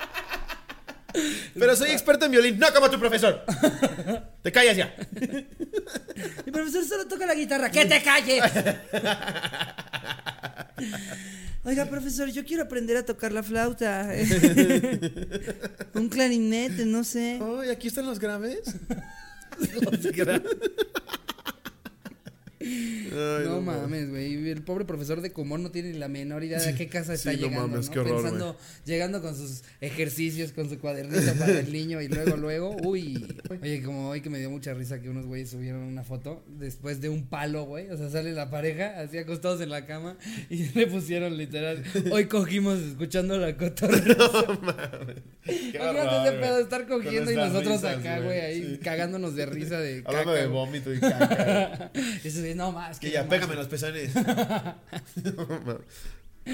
[1.57, 3.43] Pero soy experto en violín, no como tu profesor.
[4.43, 4.95] Te callas ya.
[6.45, 7.69] Mi profesor solo toca la guitarra.
[7.69, 8.43] ¡Que te calles!
[11.63, 14.09] Oiga, profesor, yo quiero aprender a tocar la flauta.
[15.93, 17.41] Un clarinete, no sé.
[17.41, 18.73] Ay, aquí están los graves.
[23.17, 24.49] Ay, No mames, güey.
[24.49, 27.13] El pobre profesor de Comón no tiene ni la menor idea de a qué casa
[27.13, 27.67] está sí, no llegando.
[27.69, 27.93] mames, ¿no?
[27.93, 32.37] qué horror, Pensando, llegando con sus ejercicios, con su cuadernito para el niño y luego,
[32.37, 33.25] luego, uy.
[33.61, 37.01] Oye, como hoy que me dio mucha risa que unos güeyes subieron una foto después
[37.01, 37.89] de un palo, güey.
[37.89, 40.17] O sea, sale la pareja así acostados en la cama
[40.49, 41.83] y le pusieron literal.
[42.11, 44.15] Hoy cogimos escuchando la cotorreza.
[45.43, 46.41] Qué Imagínate horror, ese güey.
[46.41, 48.79] pedo de estar cogiendo y nosotros risas, acá, güey, ahí Sí.
[48.83, 51.91] cagándonos de risa de Hablando caca, de vómito y caca.
[52.23, 52.99] Y esos güeyes, no más.
[53.07, 54.11] Que ya, pégame los pezones.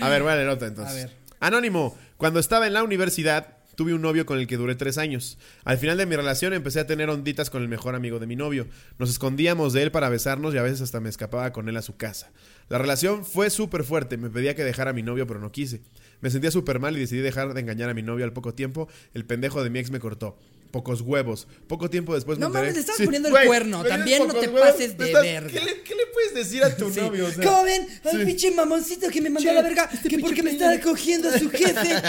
[0.02, 0.94] A ver, voy a leer otra entonces.
[0.94, 1.12] A ver.
[1.40, 5.40] Anónimo, cuando estaba en la universidad, tuve un novio con el que duré tres años.
[5.64, 8.36] Al final de mi relación empecé a tener onditas con el mejor amigo de mi
[8.36, 8.68] novio.
[9.00, 11.82] Nos escondíamos de él para besarnos y a veces hasta me escapaba con él a
[11.82, 12.32] su casa.
[12.70, 15.82] La relación fue súper fuerte, me pedía que dejara a mi novio pero no quise.
[16.22, 18.88] Me sentía súper mal y decidí dejar de engañar a mi novio al poco tiempo.
[19.14, 20.38] El pendejo de mi ex me cortó.
[20.74, 21.46] Pocos huevos.
[21.68, 23.84] Poco tiempo después No me enteré- mames, le estás poniendo el güey, cuerno.
[23.84, 24.72] ¿me También no te huevos?
[24.72, 25.50] pases de ¿Me estás- verga.
[25.52, 27.00] ¿Qué le, qué le puedes decir a tu Sí.
[27.00, 27.28] novio?
[27.28, 27.88] O sea, ¿Cómo ven?
[28.04, 28.26] Al sí.
[28.26, 29.88] pinche mamoncito que me mandó a la verga.
[29.94, 31.94] este que porque me estaba cogiendo a su jefe.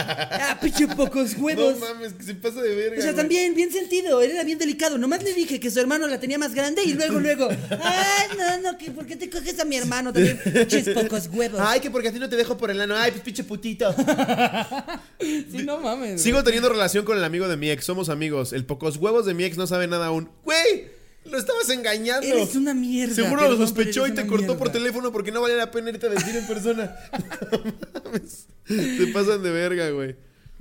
[0.47, 1.79] Ah, pinche pocos huevos.
[1.79, 2.99] No mames, que se pasa de verga.
[2.99, 3.17] o sea, güey.
[3.17, 4.97] también, bien sentido, él era bien delicado.
[4.97, 7.49] Nomás le dije que su hermano la tenía más grande y luego, luego.
[7.51, 10.41] Ay, no, no, que ¿por qué te coges a mi hermano también?
[10.43, 11.61] Pinches pocos huevos.
[11.63, 12.97] Ay, que porque a ti no te dejo por el ano.
[12.97, 13.95] Ay, pues pinche putito.
[15.21, 16.23] sí, no mames.
[16.23, 17.85] Sigo teniendo relación con el amigo de mi ex.
[17.85, 18.54] Somos amigos.
[18.55, 20.31] El pocos huevos de mi ex no sabe nada aún.
[20.45, 20.89] Güey,
[21.25, 22.27] lo estabas engañando.
[22.27, 23.15] Eres una mierda.
[23.15, 26.11] Seguro lo sospechó y te cortó por teléfono porque no vale la pena irte a
[26.11, 26.95] decir en persona.
[27.53, 28.47] no mames.
[28.67, 30.17] Te pasan de verga, güey.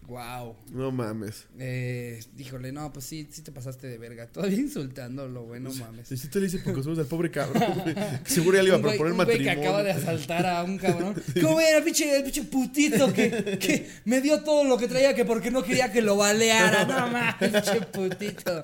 [0.07, 0.55] Wow.
[0.71, 1.45] No mames.
[1.59, 4.27] Eh, híjole, no, pues sí, sí te pasaste de verga.
[4.27, 6.07] Todavía insultándolo, güey, no mames.
[6.07, 7.95] Si sí te le dice pocos huevos al pobre cabrón, güey.
[8.25, 9.61] Seguro ya le iba a proponer un güey que matrimonio.
[9.69, 11.15] acaba de asaltar a un cabrón.
[11.41, 15.15] ¿Cómo era el pinche, el pinche putito que, que me dio todo lo que traía
[15.15, 16.83] que porque no quería que lo baleara?
[16.93, 18.61] No mames, pinche putito.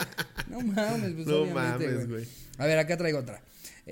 [0.50, 2.26] No mames, pues No obviamente, mames, güey.
[2.58, 3.42] A ver, acá traigo otra.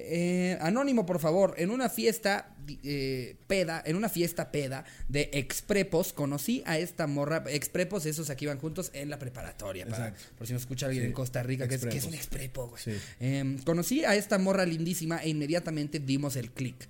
[0.05, 6.13] Eh, anónimo, por favor, en una fiesta eh, peda, en una fiesta peda de exprepos,
[6.13, 10.53] conocí a esta morra, exprepos, esos aquí van juntos en la preparatoria, para- por si
[10.53, 12.81] nos escucha alguien Sí, en Costa Rica, que es, que es un exprepo, güey.
[12.83, 12.91] Sí.
[13.19, 16.87] Em, conocí a esta morra lindísima e inmediatamente dimos el click.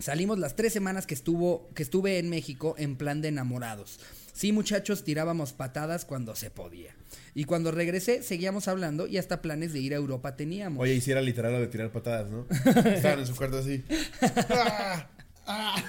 [0.00, 3.98] Salimos las tres semanas que estuvo, que estuve en México en plan de enamorados.
[4.38, 6.94] Sí, muchachos, tirábamos patadas cuando se podía.
[7.34, 10.80] Y cuando regresé, seguíamos hablando y hasta planes de ir a Europa teníamos.
[10.80, 12.46] Oye, hiciera literal lo de tirar patadas, ¿no?
[12.88, 13.82] Estaban en su cuarto así.
[14.50, 15.08] ¡Ah!
[15.48, 15.84] ¡Ah!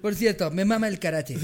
[0.00, 1.36] Por cierto, me mama el karate.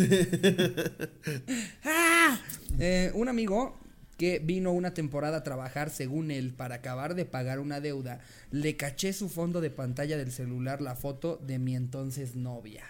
[1.85, 2.41] ¡Ah!
[2.79, 3.77] Eh, un amigo
[4.17, 8.21] que vino una temporada a trabajar, según él, para acabar de pagar una deuda,
[8.53, 12.85] le caché su fondo de pantalla del celular la foto de mi entonces novia.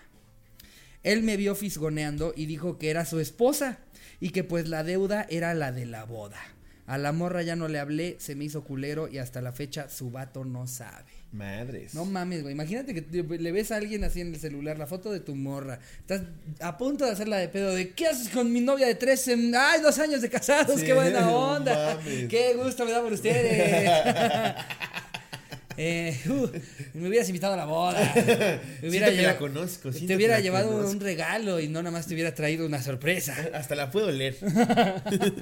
[1.02, 3.78] Él me vio fisgoneando y dijo que era su esposa
[4.20, 6.38] y que pues la deuda era la de la boda.
[6.86, 9.88] A la morra ya no le hablé, se me hizo culero y hasta la fecha
[9.88, 11.04] su vato no sabe.
[11.30, 11.94] Madres.
[11.94, 12.52] No mames, güey.
[12.52, 15.36] Imagínate que te- le ves a alguien así en el celular, la foto de tu
[15.36, 15.78] morra.
[16.00, 16.22] Estás
[16.58, 19.28] a punto de hacerla de pedo de ¿qué haces con mi novia de tres?
[19.28, 20.80] en- ¡Ay, dos años de casados!
[20.80, 21.94] Sí, ¡Qué buena onda!
[21.96, 22.28] mames.
[22.28, 23.88] ¡Qué gusto me da por ustedes!
[25.82, 26.46] Eh, uh,
[26.92, 28.12] me hubieras invitado a la boda.
[28.82, 30.90] Me hubiera que la conozco, Te hubiera que la llevado conozco.
[30.90, 33.34] un regalo y no nada más te hubiera traído una sorpresa.
[33.54, 34.36] Hasta la puedo leer.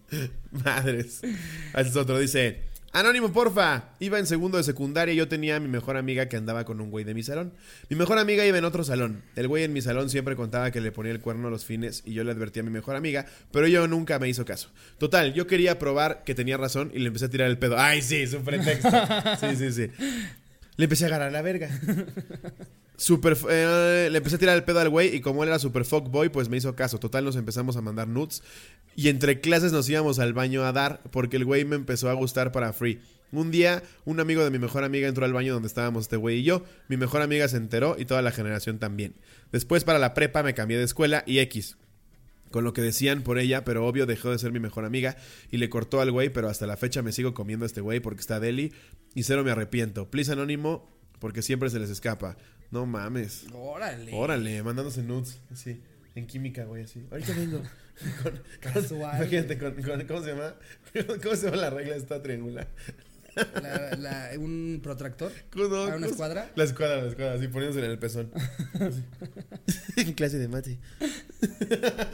[0.50, 1.20] Madres.
[1.22, 2.18] Este es otro.
[2.18, 2.58] Dice:
[2.92, 3.90] Anónimo, porfa.
[4.00, 6.80] Iba en segundo de secundaria y yo tenía a mi mejor amiga que andaba con
[6.80, 7.52] un güey de mi salón.
[7.88, 9.22] Mi mejor amiga iba en otro salón.
[9.36, 12.02] El güey en mi salón siempre contaba que le ponía el cuerno a los fines
[12.04, 14.70] y yo le advertí a mi mejor amiga, pero yo nunca me hizo caso.
[14.98, 17.76] Total, yo quería probar que tenía razón y le empecé a tirar el pedo.
[17.78, 18.90] Ay, sí, es un pretexto.
[19.40, 19.90] Sí, sí, sí.
[20.80, 21.68] Le empecé a agarrar la verga.
[22.96, 25.84] Super, eh, le empecé a tirar el pedo al güey y como él era super
[25.84, 26.98] fuckboy, pues me hizo caso.
[26.98, 28.42] Total, nos empezamos a mandar nudes.
[28.96, 32.14] Y entre clases nos íbamos al baño a dar porque el güey me empezó a
[32.14, 32.98] gustar para free.
[33.30, 36.38] Un día, un amigo de mi mejor amiga entró al baño donde estábamos este güey
[36.38, 36.64] y yo.
[36.88, 39.16] Mi mejor amiga se enteró y toda la generación también.
[39.52, 41.76] Después, para la prepa, me cambié de escuela y X.
[42.50, 45.16] Con lo que decían por ella, pero obvio dejó de ser mi mejor amiga
[45.50, 48.00] y le cortó al güey, pero hasta la fecha me sigo comiendo a este güey
[48.00, 48.72] porque está deli
[49.14, 50.10] y cero me arrepiento.
[50.10, 50.88] Please anónimo,
[51.20, 52.36] porque siempre se les escapa.
[52.72, 53.46] No mames.
[53.54, 54.10] Órale.
[54.14, 55.80] Órale, mandándose nudes, así,
[56.14, 57.06] en química, güey, así.
[57.10, 57.58] Ahorita vengo.
[58.22, 59.16] Con- con- Casual.
[59.18, 60.54] imagínate, con, con- ¿cómo se llama?
[61.22, 62.68] ¿Cómo se llama la regla esta triangular?
[63.62, 65.32] La- la- un protractor.
[65.52, 65.70] ¿Cómo no?
[65.70, 66.50] ¿Para una ¿Cómo se- escuadra?
[66.56, 68.30] La escuadra, la escuadra, así poniéndose en el pezón.
[70.16, 70.78] Clase de mate.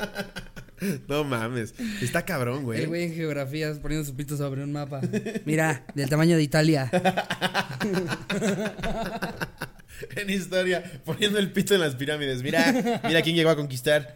[1.08, 1.74] no mames.
[2.02, 2.82] Está cabrón, güey.
[2.82, 5.00] El güey en geografías poniendo su pito sobre un mapa.
[5.44, 6.90] Mira, del tamaño de Italia.
[10.14, 12.42] En historia, poniendo el pito en las pirámides.
[12.42, 14.14] Mira, mira quién llegó a conquistar.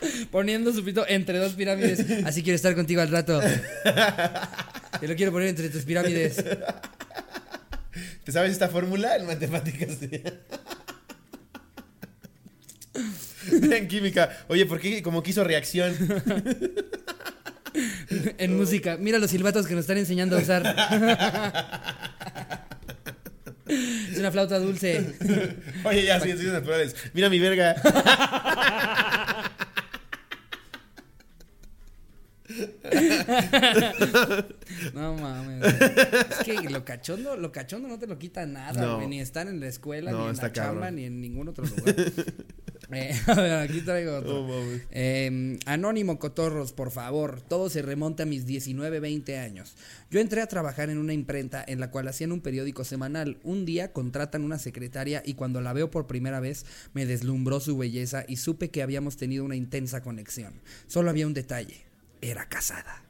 [0.30, 2.04] Poniendo su pito entre dos pirámides.
[2.24, 3.40] Así quiero estar contigo al rato.
[5.00, 6.44] Te lo quiero poner entre tus pirámides.
[8.24, 9.98] ¿Te sabes esta fórmula en matemáticas?
[13.52, 14.44] en química.
[14.48, 15.96] Oye, ¿por qué como que hizo reacción?
[18.38, 18.96] En música.
[18.98, 20.64] Mira los silbatos que nos están enseñando a usar.
[23.68, 25.14] Es una flauta dulce.
[25.84, 26.96] Oye, ya, sí, ciencias naturales.
[27.12, 27.76] Mira mi verga.
[34.94, 35.64] No mames.
[35.64, 38.96] Es que lo cachondo, lo cachondo no te lo quita nada, No.
[38.96, 39.08] güey.
[39.08, 40.96] Ni estar en la escuela, No, ni en la chamba, cabrón.
[40.96, 41.94] ni en ningún otro lugar.
[42.90, 44.48] Eh, a ver, aquí traigo otro.
[44.92, 47.42] Eh, anónimo Cotorros, por favor.
[47.42, 49.74] Todo se remonta a mis 19, 20 años.
[50.10, 53.36] Yo entré a trabajar en una imprenta en la cual hacían un periódico semanal.
[53.42, 57.76] Un día contratan una secretaria y cuando la veo por primera vez me deslumbró su
[57.76, 60.54] belleza y supe que habíamos tenido una intensa conexión.
[60.86, 61.87] Solo había un detalle.
[62.20, 63.02] Era casada.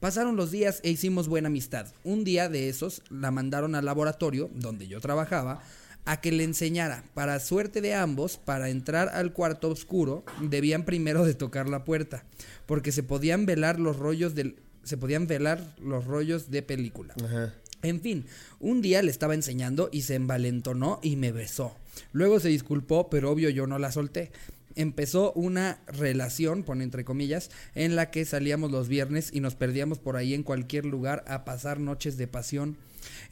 [0.00, 1.86] Pasaron los días e hicimos buena amistad.
[2.04, 5.62] Un día de esos la mandaron al laboratorio donde yo trabajaba
[6.04, 7.02] a que le enseñara.
[7.14, 12.24] Para suerte de ambos, para entrar al cuarto oscuro, debían primero de tocar la puerta,
[12.66, 17.12] porque se podían velar los rollos del se podían velar los rollos de película.
[17.24, 17.52] Ajá.
[17.82, 18.24] En fin,
[18.60, 21.76] un día le estaba enseñando y se envalentonó y me besó.
[22.12, 24.30] Luego se disculpó, pero obvio yo no la solté.
[24.76, 29.98] Empezó una relación, pone entre comillas, en la que salíamos los viernes y nos perdíamos
[29.98, 32.76] por ahí en cualquier lugar a pasar noches de pasión.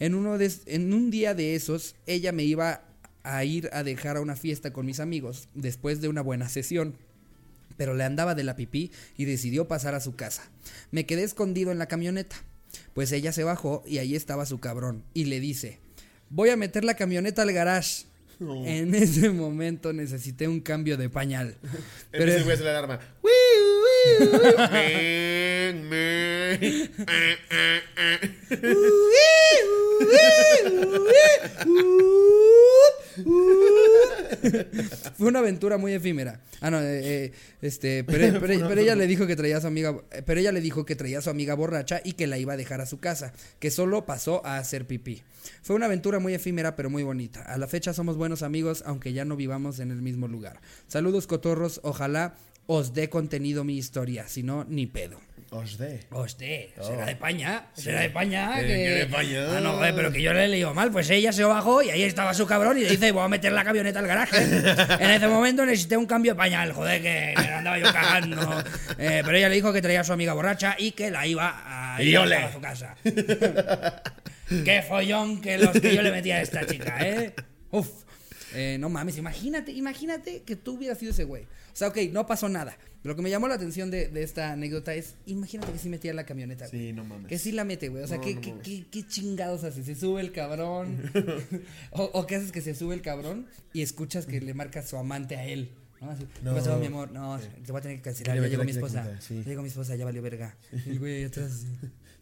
[0.01, 2.83] En, uno de, en un día de esos, ella me iba
[3.23, 6.97] a ir a dejar a una fiesta con mis amigos después de una buena sesión
[7.77, 10.49] pero le andaba de la pipí y decidió pasar a su casa.
[10.91, 12.37] Me quedé escondido en la camioneta,
[12.93, 15.79] pues ella se bajó y ahí estaba su cabrón y le dice,
[16.31, 18.05] voy a meter la camioneta al garage.
[18.41, 21.57] En ese momento necesité un cambio de pañal.
[22.11, 23.01] Pero Pero ese güey es la alarma.
[35.17, 36.41] Fue una aventura muy efímera.
[36.61, 39.67] Ah, no, eh, eh, este, pero, pero- pero ella le dijo que traía a su
[39.67, 42.53] amiga, pero ella le dijo que traía a su amiga borracha y que la iba
[42.53, 45.23] a dejar a su casa, que solo pasó a hacer pipí.
[45.63, 47.43] Fue una aventura muy efímera, pero muy bonita.
[47.43, 50.61] A la fecha somos buenos amigos, aunque ya no vivamos en el mismo lugar.
[50.89, 52.35] Saludos cotorros, ojalá
[52.67, 55.21] os dé contenido mi historia, si no, ni pedo.
[55.55, 56.01] Os de.
[56.11, 58.61] Hostia, será de paña, será de paña.
[58.61, 58.75] Eh, que...
[58.75, 59.57] de paña.
[59.57, 60.91] Ah, no, joder, pero que yo le he leído mal.
[60.91, 63.53] Pues ella se bajó y ahí estaba su cabrón y le dice, voy a meter
[63.53, 64.37] la camioneta al garaje.
[65.05, 68.65] En ese momento necesité un cambio de pañal, joder, que me andaba yo cagando.
[68.99, 71.95] Eh, pero ella le dijo que traía a su amiga borracha y que la iba
[71.95, 72.97] a ir a su casa.
[74.49, 77.35] Qué follón que los que yo le metía a esta chica, ¿eh?
[77.71, 78.04] Uf.
[78.55, 81.45] Eh, no mames, imagínate, imagínate que tú hubieras sido ese güey.
[81.45, 82.77] O sea, ok, no pasó nada.
[83.03, 86.15] Lo que me llamó la atención de, de esta anécdota es, imagínate que sí metía
[86.15, 86.69] la camioneta.
[86.69, 86.87] güey.
[86.89, 87.27] Sí, no mames.
[87.29, 88.03] Que sí la mete, güey.
[88.03, 89.83] O sea, No, ¿qué, no qué, qué- qué chingados hace?
[89.85, 91.11] ¿Se sube el cabrón?
[91.91, 94.97] o, o qué haces que se sube el cabrón y escuchas que le marca su
[94.97, 95.71] amante a él?
[96.01, 96.11] ¿no?
[96.11, 96.55] Así, ¿Qué No.
[96.55, 97.11] pasó, mi amor?
[97.13, 98.41] No, te voy a tener que cancelar.
[98.41, 99.21] Ya llegó mi esposa.
[99.21, 99.37] sí.
[99.45, 100.57] Ya llegó mi esposa, ya valió verga.
[100.87, 101.65] Y el güey atrás.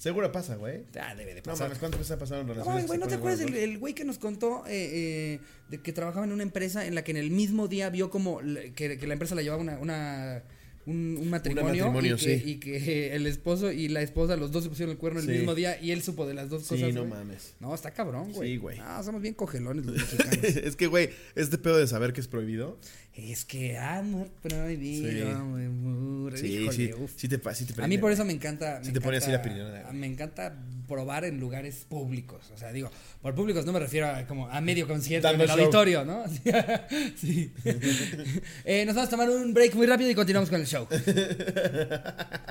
[0.03, 0.83] Seguro pasa, güey.
[1.01, 1.69] Ah, debe de No pasar.
[1.69, 2.83] mames, ¿cuántas veces ha pasado en No relaciones?
[2.83, 5.79] que güey, ¿no te acuerdas el, buenas, el güey que nos contó eh, eh, de
[5.81, 8.63] que trabajaba en una empresa en la que en el mismo día vio como la-
[8.75, 10.43] que, que la empresa le llevaba una, una
[10.87, 12.51] un, un matrimonio, matrimonio, y, que, sí.
[12.51, 15.31] y que el esposo y la esposa, los dos se pusieron el cuerno el Sí.
[15.33, 16.89] mismo día y él supo de las dos cosas.
[16.89, 17.55] Sí, no mames.
[17.61, 18.51] No, está cabrón, güey.
[18.51, 18.79] Sí, güey.
[18.81, 20.43] No, somos bien cogelones los mexicanos.
[20.45, 22.79] es que, güey, este pedo de saber que es prohibido.
[23.15, 25.21] Es que amor prohibido, Sí.
[25.31, 26.37] amor.
[26.39, 26.91] Sí, Híjole, sí.
[26.95, 27.13] uf.
[27.17, 28.15] Sí te, sí te A mí por güey.
[28.15, 28.79] eso me encanta.
[28.79, 29.95] Me Sí te pone así la encanta- pirinona, güey.
[29.97, 30.55] Me encanta
[30.89, 32.51] probar en lugares públicos.
[32.55, 32.91] O sea, digo,
[33.21, 35.65] por públicos no me refiero a como a medio concierto Dando en el show.
[35.65, 36.25] auditorio, ¿no?
[37.17, 37.53] sí.
[38.65, 40.87] Eh, nos vamos a tomar un break muy rápido y continuamos con el show.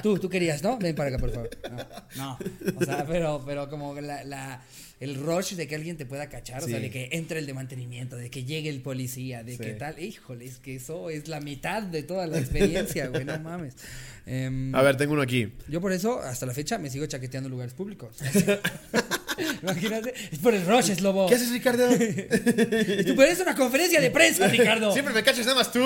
[0.03, 0.77] Tú, tú querías, ¿no?
[0.77, 1.49] Ven para acá, por favor.
[1.71, 1.77] No,
[2.17, 2.37] no.
[2.79, 4.61] O sea, pero, pero como la, la-
[5.01, 7.53] el rush de que alguien te pueda cachar, o sea, de que entre el de
[7.53, 9.57] mantenimiento, de que llegue el policía, de Sí.
[9.57, 9.99] que tal.
[9.99, 13.73] Híjole, es que eso es la mitad de toda la experiencia, güey, no mames.
[14.27, 15.51] Em, A ver, tengo uno aquí.
[15.67, 18.15] yo por eso, hasta la fecha, me sigo chaqueteando lugares públicos.
[19.63, 21.27] Imagínate, es por el rush, es lobo.
[21.27, 21.91] ¿Qué haces, Ricardo?
[21.91, 21.97] Y
[23.05, 24.93] tú, pero es una conferencia de prensa, Ricardo.
[24.93, 25.79] Siempre me cachas nada más tú.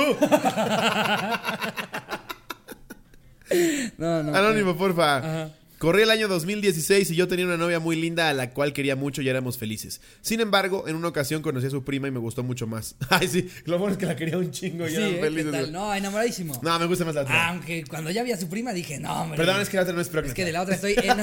[3.97, 4.35] No, no.
[4.35, 5.17] Anónimo, porfa.
[5.17, 5.51] Ajá.
[5.85, 8.95] Corrí el año 2016 y yo tenía una novia muy linda a la cual quería
[8.95, 10.01] mucho y éramos felices.
[10.19, 12.95] Sin embargo, en una ocasión conocí a su prima y me gustó mucho más.
[13.11, 15.31] Ay, sí, lo bueno es que la quería un chingo y Sí, eran ¿eh?
[15.35, 15.71] ¿Qué tal?
[15.71, 16.59] No, enamoradísimo.
[16.63, 17.49] No, me gusta más la otra.
[17.49, 19.37] Aunque cuando ya vi a su prima dije, no, hombre.
[19.37, 20.31] Perdón, es que la otra no es prógnata.
[20.31, 21.17] Es que de la otra estoy en.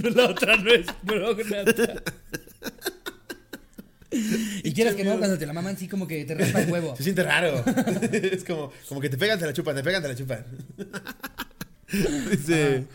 [0.00, 2.02] no, la otra no es prógnata.
[4.62, 6.94] Y quieras que no, cuando te la maman, sí como que te raspa el huevo.
[6.96, 7.64] Se siente raro.
[8.12, 10.46] es como, como que te pegan, te la chupan, te pegan, te la chupan.
[12.30, 12.86] Dice.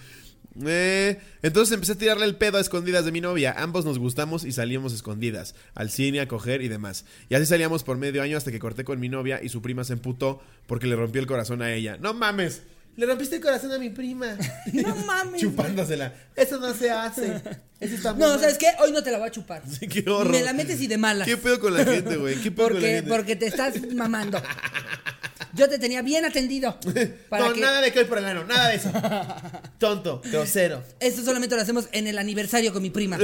[0.66, 3.54] Eh, entonces empecé a tirarle el pedo a escondidas de mi novia.
[3.58, 5.56] Ambos nos gustamos y salíamos escondidas.
[5.76, 7.06] Al cine, a coger y demás.
[7.30, 9.84] Y así salíamos por medio año hasta que corté con mi novia y su prima
[9.84, 11.98] se emputó porque le rompió el corazón a ella.
[12.00, 12.64] ¡No mames!
[12.98, 14.38] Le rompiste el corazón a mi prima.
[14.74, 15.40] No mames.
[15.42, 16.14] Chupándosela.
[16.36, 17.42] Eso no se hace.
[17.80, 18.40] Eso está muy No, mal.
[18.42, 18.68] ¿sabes qué?
[18.80, 19.64] Hoy no te la voy a chupar.
[19.66, 20.32] Sí, qué horror.
[20.32, 21.26] Me la metes y de malas.
[21.28, 22.36] ¿Qué pedo con la gente, güey?
[22.42, 23.10] ¿Qué pedo con la Porque, gente?
[23.10, 24.42] porque te estás mamando.
[25.54, 26.78] Yo te tenía bien atendido.
[27.30, 28.92] Para no, que nada de que hoy por el ano, nada de eso.
[29.78, 30.84] Tonto, grosero.
[31.00, 33.18] esto solamente lo hacemos en el aniversario con mi prima.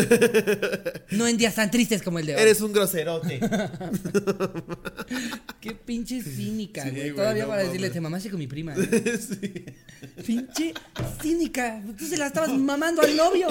[1.12, 2.42] No en días tan tristes como el de hoy.
[2.42, 3.40] Eres un groserote.
[5.62, 7.12] Qué pinche cínica, Sí, güey.
[7.14, 8.74] Todavía no para decirle, te mamaste con mi prima.
[8.76, 9.74] ¿eh?
[10.26, 10.74] Pinche
[11.22, 11.82] cínica.
[11.98, 13.48] Tú se la estabas mamando al novio.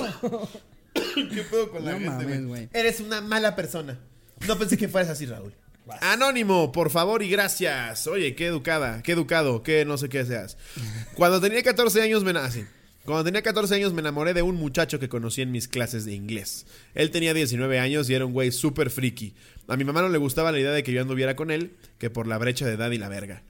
[0.95, 2.69] ¿Qué pedo con la No gente, mames, güey.
[2.73, 3.99] Eres una mala persona.
[4.47, 5.55] No pensé que fueras así, Raúl.
[6.01, 8.07] Anónimo, por favor y gracias.
[8.07, 10.57] Oye, qué educada, qué educado, qué no sé qué seas.
[11.15, 12.65] Cuando tenía 14 años me nací.
[13.05, 16.13] Cuando tenía 14 años me enamoré de un muchacho que conocí en mis clases de
[16.15, 16.67] inglés.
[16.95, 19.35] Él tenía 19 años y era un güey súper friki.
[19.69, 22.11] A mi mamá no le gustaba la idea de que yo anduviera con él, que
[22.11, 23.43] por la brecha de edad y la verga.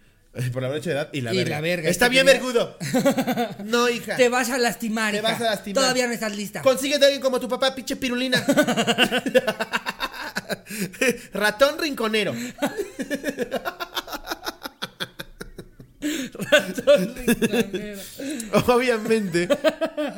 [0.53, 1.57] Por la brecha de edad y la Y verga.
[1.57, 2.76] la verga, Está bien quería- vergudo.
[3.64, 4.16] No, hija.
[4.16, 5.30] Te vas a lastimar, Te hija.
[5.32, 5.82] vas a lastimar.
[5.82, 6.61] Todavía no estás lista.
[6.61, 8.45] Consíguete a alguien como tu papá, pinche pirulina.
[11.32, 12.32] Ratón rinconero.
[18.66, 19.49] Obviamente,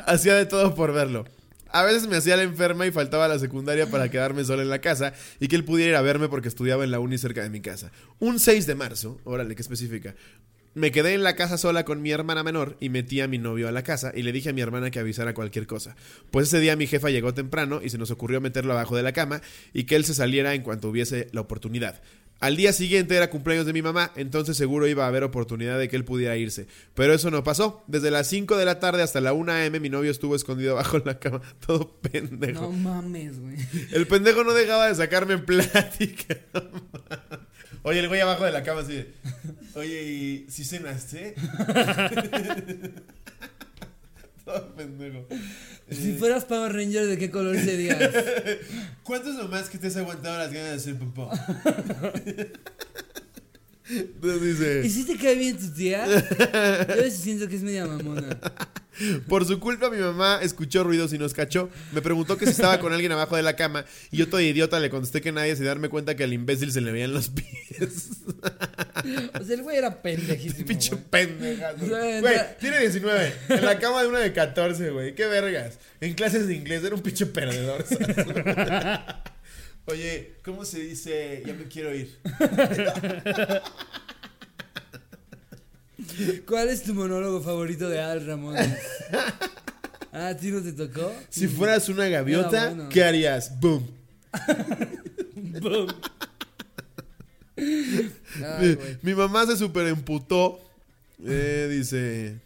[0.06, 1.24] hacía de todo por verlo.
[1.70, 4.70] A veces me hacía la enferma y faltaba a la secundaria para quedarme sola en
[4.70, 7.42] la casa y que él pudiera ir a verme porque estudiaba en la uni cerca
[7.42, 7.92] de mi casa.
[8.18, 10.14] Un 6 de marzo, órale, qué específica.
[10.78, 13.66] Me quedé en la casa sola con mi hermana menor y metí a mi novio
[13.66, 15.96] a la casa y le dije a mi hermana que avisara cualquier cosa.
[16.30, 19.12] Pues ese día mi jefa llegó temprano y se nos ocurrió meterlo abajo de la
[19.12, 22.00] cama y que él se saliera en cuanto hubiese la oportunidad.
[22.38, 25.88] Al día siguiente era cumpleaños de mi mamá, entonces seguro iba a haber oportunidad de
[25.88, 26.68] que él pudiera irse.
[26.94, 27.82] Pero eso no pasó.
[27.88, 31.00] Desde las 5 de la tarde hasta la 1 am mi novio estuvo escondido abajo
[31.00, 32.62] de la cama, todo pendejo.
[32.62, 33.56] No mames, güey.
[33.90, 36.36] El pendejo no dejaba de sacarme en plática.
[37.82, 38.94] Oye, el güey abajo de la cama así.
[38.94, 39.14] de,
[39.74, 41.34] Oye, ¿y si cenaste?
[44.44, 45.26] Todo pendejo.
[45.90, 47.98] Si fueras Power Ranger, ¿de qué color serías?
[49.02, 51.30] ¿Cuánto es lo más que te has aguantado las ganas de hacer popó?
[53.90, 54.82] Entonces dice.
[54.84, 56.06] ¿Y si te cae bien tu tía?
[56.38, 58.38] Yo a veces siento que es media mamona.
[59.28, 61.70] Por su culpa mi mamá escuchó ruidos y nos cachó.
[61.92, 64.80] Me preguntó que si estaba con alguien abajo de la cama y yo todo idiota
[64.80, 68.10] le contesté que nadie sin darme cuenta que al imbécil se le veían los pies.
[69.40, 70.66] O sea, el güey era pendejísimo.
[70.66, 71.86] Pinche pendejazo.
[71.86, 72.20] Güey,
[72.58, 73.32] tiene 19.
[73.50, 75.14] En la cama de una de 14, güey.
[75.14, 75.78] Qué vergas.
[76.00, 77.84] En clases de inglés era un pinche perdedor.
[77.86, 78.16] ¿sabes?
[79.90, 81.42] Oye, ¿cómo se dice?
[81.46, 82.14] Ya me quiero ir.
[86.46, 88.54] ¿Cuál es tu monólogo favorito de Al Ramón?
[90.12, 91.10] Ah, ¿a ti no te tocó?
[91.30, 92.90] Si fueras una gaviota, bueno.
[92.90, 93.58] ¿qué harías?
[93.58, 93.88] Boom.
[95.62, 95.88] Boom.
[97.56, 100.60] Ay, Mi, mamá se super emputó.
[101.24, 102.40] Eh, dice.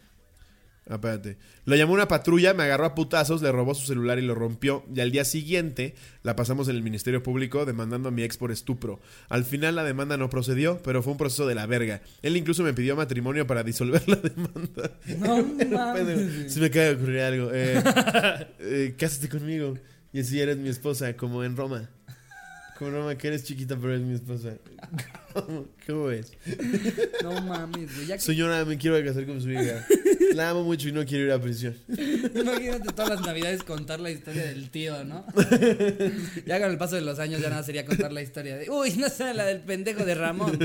[0.89, 1.37] Ah, espérate.
[1.65, 4.85] Lo llamó una patrulla, me agarró a putazos, le robó su celular y lo rompió.
[4.95, 8.51] Y al día siguiente la pasamos en el Ministerio Público demandando a mi ex por
[8.51, 9.01] estupro.
[9.29, 12.03] Al final la demanda no procedió, pero fue un proceso de la verga.
[12.23, 14.91] Él incluso me pidió matrimonio para disolver la demanda.
[15.19, 16.49] No.
[16.49, 17.51] Se me acaba de ocurrir algo.
[17.53, 17.83] Eh,
[18.59, 19.79] eh, cásate conmigo.
[20.13, 21.89] Y así eres mi esposa, como en Roma.
[22.83, 24.55] Como Roma, que eres chiquita, pero eres mi esposa.
[25.33, 26.33] ¿Cómo, cómo ves?
[27.23, 28.07] No mames, güey.
[28.09, 29.87] Ya que- Señora, me quiero casar con su hija.
[30.35, 31.77] La amo mucho y no quiero ir a prisión.
[31.89, 35.25] Imagínate todas las navidades contar la historia del tío, ¿no?
[36.45, 38.95] Ya con el paso de los años ya nada sería contar la historia de, uy,
[38.97, 40.59] no sé, la del pendejo de Ramón.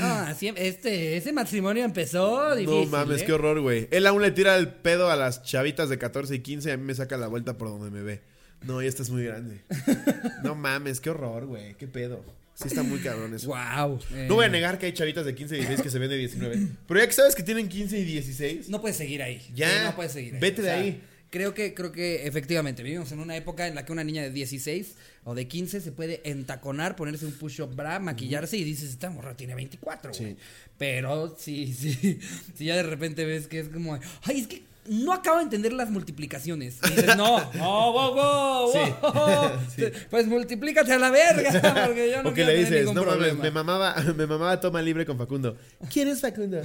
[0.00, 2.84] Ah, este, ese matrimonio empezó difícil.
[2.84, 3.24] no mames, ¿eh?
[3.24, 3.88] qué horror, güey.
[3.90, 6.76] Él aún le tira el pedo a las chavitas de 14 y 15 y a
[6.76, 8.20] mí me saca la vuelta por donde me ve.
[8.62, 9.60] No, ya estás muy grande.
[10.42, 11.74] No mames, qué horror, güey.
[11.74, 12.24] Qué pedo.
[12.54, 13.48] Sí está muy cabrón eso.
[13.48, 14.00] Wow.
[14.14, 16.10] eh, No voy a negar que hay chavitas de 15 y 16 que se ven
[16.10, 16.58] de 19.
[16.88, 19.40] Pero ya que sabes que tienen 15 y 16, No puedes seguir ahí.
[19.54, 20.40] Ya, Sí, no puedes seguir ahí.
[20.40, 21.02] vete de ahí.
[21.30, 24.30] Creo que, creo que efectivamente vivimos en una época en la que una niña de
[24.30, 24.94] 16
[25.24, 29.36] o de 15 se puede entaconar, ponerse un push-up bra, maquillarse y dices, esta morra
[29.36, 30.30] tiene 24, güey.
[30.32, 30.36] Sí.
[30.78, 32.18] Pero sí, sí,
[32.56, 35.72] sí, ya de repente ves que es como, ay, es que no acabo de entender
[35.72, 36.78] las multiplicaciones.
[36.84, 38.78] Y dices, no, no, wow, wow, Sí.
[39.02, 39.50] wow.
[39.76, 39.84] Sí.
[40.10, 41.50] Pues multiplícate a la verga,
[41.86, 43.42] porque yo no o que le dices, no mames, problema".
[43.42, 45.56] me mamaba, me mamaba toma libre con Facundo.
[45.92, 46.60] ¿Quién es Facundo?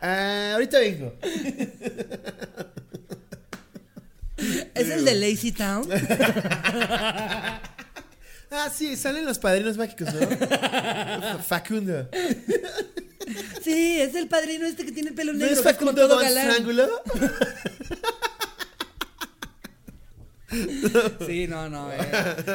[0.00, 1.14] Ah, ahorita vengo.
[4.74, 5.88] ¿Es el de Lazy Town?
[8.56, 11.38] Ah, sí, salen los padrinos mágicos, ¿no?
[11.46, 12.08] Facundo.
[13.62, 15.54] Sí, es el padrino este que tiene el pelo ¿No negro.
[15.54, 16.64] es que es Facundo Don galán.
[21.26, 21.90] Sí, no, no.
[21.92, 21.96] eh,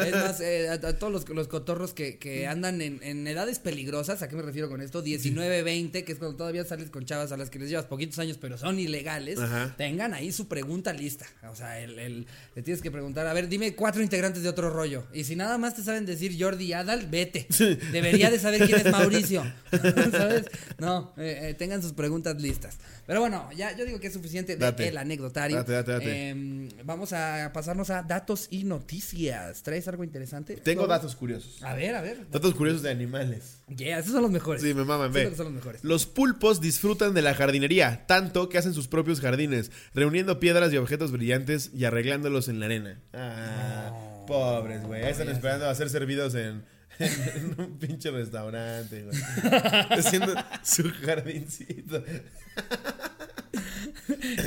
[0.07, 3.59] es más, eh, a, a todos los, los cotorros que, que andan en, en edades
[3.59, 5.01] peligrosas, ¿a qué me refiero con esto?
[5.01, 8.19] 19, 20, que es cuando todavía sales con chavas a las que les llevas poquitos
[8.19, 9.39] años, pero son ilegales.
[9.39, 9.73] Ajá.
[9.77, 11.25] Tengan ahí su pregunta lista.
[11.51, 14.69] O sea, el, el- le tienes que preguntar, a ver, dime cuatro integrantes de otro
[14.69, 15.03] rollo.
[15.13, 17.47] Y si nada más te saben decir Jordi y Adal, vete.
[17.91, 19.43] Debería de saber quién es Mauricio.
[20.11, 20.45] ¿Sabes?
[20.77, 22.77] No, eh, eh, tengan sus preguntas listas.
[23.09, 24.87] Pero bueno, ya yo digo que es suficiente de Date.
[24.87, 25.57] el anecdotario.
[25.57, 26.29] Date, date, date.
[26.29, 29.63] Em, vamos a pasarnos a datos y noticias.
[29.63, 30.57] ¿Traes algo interesante?
[30.57, 30.91] Tengo ¿Todo?
[30.91, 31.63] datos curiosos.
[31.63, 32.29] A ver, a ver.
[32.29, 33.61] Datos curiosos de animales.
[33.75, 34.61] Yeah, esos son los mejores.
[34.61, 35.33] Sí, me maman, ve.
[35.35, 35.83] son los mejores.
[35.83, 40.77] Los pulpos disfrutan de la jardinería, tanto que hacen sus propios jardines, reuniendo piedras y
[40.77, 43.01] objetos brillantes y arreglándolos en la arena.
[43.13, 45.03] Ah, pobres, güey.
[45.03, 46.63] Están esperando a ser servidos en,
[47.35, 49.17] en un pinche restaurante, güey.
[49.89, 50.33] Haciendo
[50.63, 52.03] su jardincito.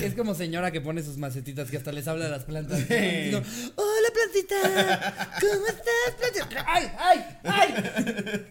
[0.03, 2.79] Es como señora que pone sus macetitas que hasta les habla a las plantas.
[2.81, 2.95] Sí.
[2.95, 3.43] Digo,
[3.77, 6.65] Hola plantita, ¿cómo estás plantita?
[6.67, 8.45] ¡Ay, ay, ay!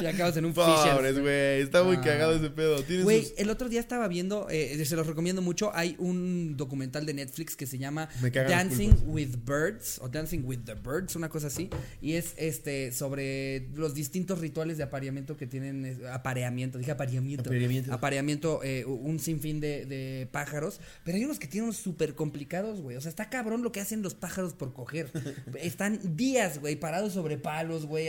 [0.00, 1.60] Y acabas en un Pobres, güey.
[1.62, 2.00] Está muy Ah.
[2.02, 2.82] cagado ese pedo.
[3.04, 5.70] Güey, sus- el otro día estaba viendo, eh, se los recomiendo mucho.
[5.74, 10.74] Hay un documental de Netflix que se llama Dancing with Birds o Dancing with the
[10.74, 11.70] Birds, una cosa así.
[12.00, 16.00] Y es este sobre los distintos rituales de apareamiento que tienen.
[16.12, 17.48] Apareamiento, dije apareamiento.
[17.50, 17.92] Apareamiento.
[17.92, 20.80] Apareamiento, eh, un sinfín de, de pájaros.
[21.04, 22.96] Pero hay unos que tienen súper complicados, güey.
[22.96, 24.87] O sea, está cabrón lo que hacen los pájaros por coger.
[25.60, 28.08] Están días, güey, parados sobre palos, güey.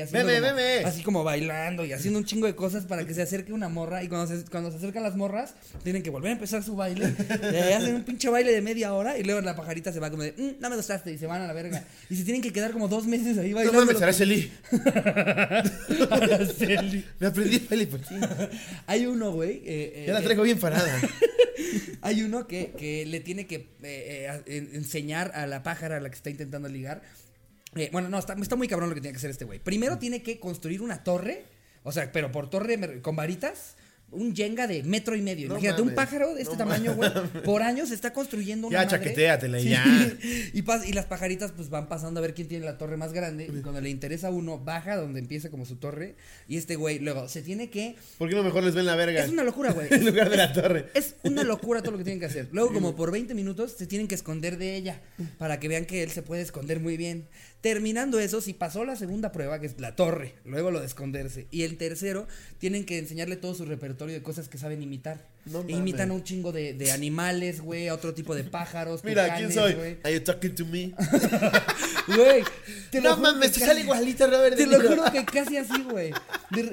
[0.81, 0.87] como-.
[0.87, 4.03] Así como bailando y haciendo un chingo de cosas para que se acerque una morra.
[4.03, 7.05] Y cuando se, cuando se acercan las morras, tienen que volver a empezar su baile.
[7.43, 9.17] Ahí hacen un pinche baile de media hora.
[9.17, 11.11] Y luego la pajarita se va como de, "Mm, no me gustaste.
[11.11, 11.83] Y se van a la verga.
[12.09, 13.85] Y se tienen que quedar como dos meses ahí No bailando.
[13.85, 14.51] mames, Araceli.
[16.09, 17.05] Araceli.
[17.19, 18.15] Me aprendí a Felipe aquí.
[18.87, 19.57] Hay uno, güey.
[19.65, 20.99] eh, eh, Ya la eh, traigo bien parada.
[22.01, 26.09] hay uno que, que le tiene que eh, eh, enseñar a la pájara a la
[26.09, 27.01] que está intentando ligar.
[27.75, 29.59] Eh, bueno, no, está, está muy cabrón lo que tiene que hacer este güey.
[29.59, 31.45] Primero tiene que construir una torre,
[31.83, 33.75] o sea, pero por torre con varitas.
[34.11, 35.47] Un yenga de metro y medio.
[35.47, 37.11] No Imagínate, un pájaro de este no tamaño, güey.
[37.43, 38.97] Por años está construyendo una Ya, madre.
[38.97, 39.69] chaquetéatela Sí.
[39.69, 39.83] ya.
[40.53, 43.13] Y, pas- y las pajaritas pues van pasando a ver quién tiene la torre más
[43.13, 43.45] grande.
[43.53, 46.15] Y cuando le interesa a uno, baja donde empieza como su torre.
[46.47, 47.95] Y este güey luego se tiene que...
[48.17, 49.23] ¿Por qué no mejor les ven la verga?
[49.23, 49.87] Es una locura, güey.
[49.91, 50.87] En lugar de la torre.
[50.93, 52.47] Es una locura todo lo que tienen que hacer.
[52.51, 55.01] Luego, como por 20 minutos, se tienen que esconder de ella
[55.37, 57.27] para que vean que él se puede esconder muy bien.
[57.61, 61.45] Terminando eso, si pasó la segunda prueba, que es la torre, luego lo de esconderse,
[61.51, 62.25] y el tercero,
[62.57, 65.17] tienen que enseñarle todo su repertorio de cosas que saben imitar.
[65.45, 69.03] No E imitan a un chingo de, de animales, güey, a otro tipo de pájaros.
[69.05, 69.73] Mira, tucanes, ¿quién soy?
[69.73, 69.97] güey.
[70.03, 70.93] Are you talking to me?
[72.07, 72.43] Güey,
[73.03, 76.11] No mames, te sale igualito Robert Te lo juro que casi así, güey.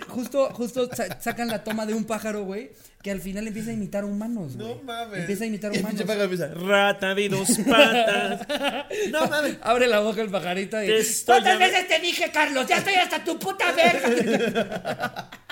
[0.09, 2.70] Justo, justo sa- sacan la toma de un pájaro, güey,
[3.07, 4.67] que al final empieza a imitar humanos, güey.
[4.67, 5.21] No mames.
[5.21, 6.01] Empieza a imitar humanos.
[6.01, 6.49] empieza.
[6.49, 8.41] Rata de dos patas.
[9.13, 9.59] No mames.
[9.63, 10.89] Abre la boca el pajarito y.
[11.25, 12.67] ¿Cuántas veces te dije, Carlos?
[12.67, 15.31] Ya estoy hasta tu puta verga.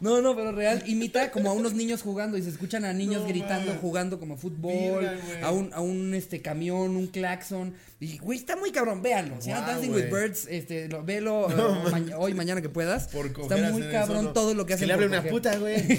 [0.00, 3.22] No, no, pero real, imita como a unos niños jugando y se escuchan a niños
[3.22, 5.10] No gritando, jugando como fútbol,
[5.42, 7.74] a un, a un este camión, un claxon.
[7.98, 9.40] Y güey, está muy cabrón, véanlo.
[9.40, 13.08] Llama Guau, Dancing with Birds, este, lo, velo eh, ma- hoy, mañana que puedas.
[13.08, 14.32] Por está muy cabrón eso, ¿no?
[14.32, 14.86] todo lo que Que hacen.
[14.88, 15.76] le hable una puta, güey.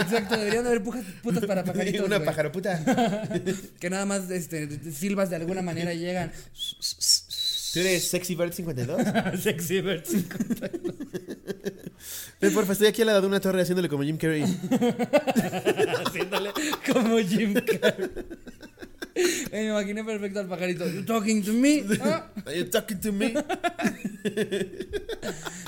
[0.00, 2.06] Exacto, deberían de haber pujas- putas para pajaritos.
[2.06, 2.26] una güey.
[2.26, 2.82] pájaro puta.
[3.80, 6.32] Que nada más este, silbas de alguna manera y llegan.
[7.72, 9.02] ¿Tú eres Sexy Bird 52?
[9.42, 10.10] Sexy birds.
[12.40, 14.42] Ven, porfa, estoy aquí al lado de una torre haciéndole como Jim Carrey.
[16.06, 16.50] Haciéndole
[16.92, 18.10] como Jim Carrey.
[19.52, 20.86] Me imaginé perfecto al pajarito.
[20.88, 21.84] You talking to me?
[22.02, 22.26] Ah.
[22.46, 23.32] Are you talking to me?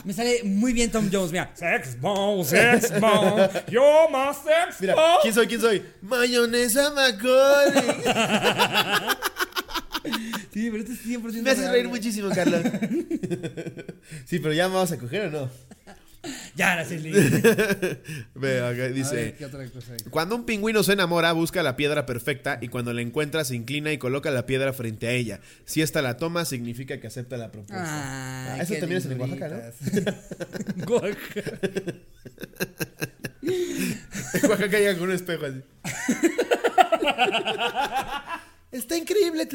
[0.05, 1.51] Me sale muy bien Tom Jones, mira.
[1.55, 3.39] Sex bomb, sex bomb.
[3.69, 5.23] You're my sex Mira, bomb.
[5.23, 5.47] ¿quién soy?
[5.47, 5.83] ¿Quién soy?
[6.03, 7.97] Mayonesa Macaulay.
[10.53, 12.63] Sí, pero este es 100% Me haces reír muchísimo, Carlos.
[14.25, 15.51] Sí, pero ya vamos a coger o no.
[16.57, 17.11] Ya, Araceli.
[18.35, 19.35] Ve, acá A ver, dice.
[19.39, 19.99] ¿qué otra cosa hay?
[20.11, 23.93] Cuando un pingüino se enamora, busca la piedra perfecta y cuando la encuentra se inclina
[23.93, 25.41] y coloca la piedra frente a ella.
[25.65, 27.85] Si esta la toma, significa que acepta la propuesta.
[27.87, 29.57] Ah, Ah, eso también es en Oaxaca, ¿no?
[30.95, 31.59] Oaxaca.
[33.43, 35.63] En Oaxaca llega con un espejo así.
[38.73, 39.47] Está increíble.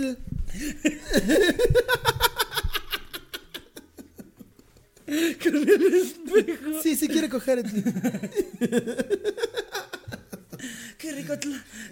[5.43, 6.79] tú.
[6.81, 7.63] Sí, sí quiere coger.
[10.97, 11.33] Qué rico.
[11.33, 11.59] tl-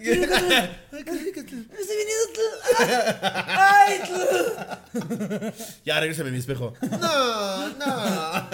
[0.92, 1.40] Ay, qué rico.
[1.42, 2.26] Me estoy viniendo.
[2.32, 5.52] tl- Ay, tl-
[5.84, 6.74] Ya, regrésame mi espejo.
[6.82, 8.48] No, no.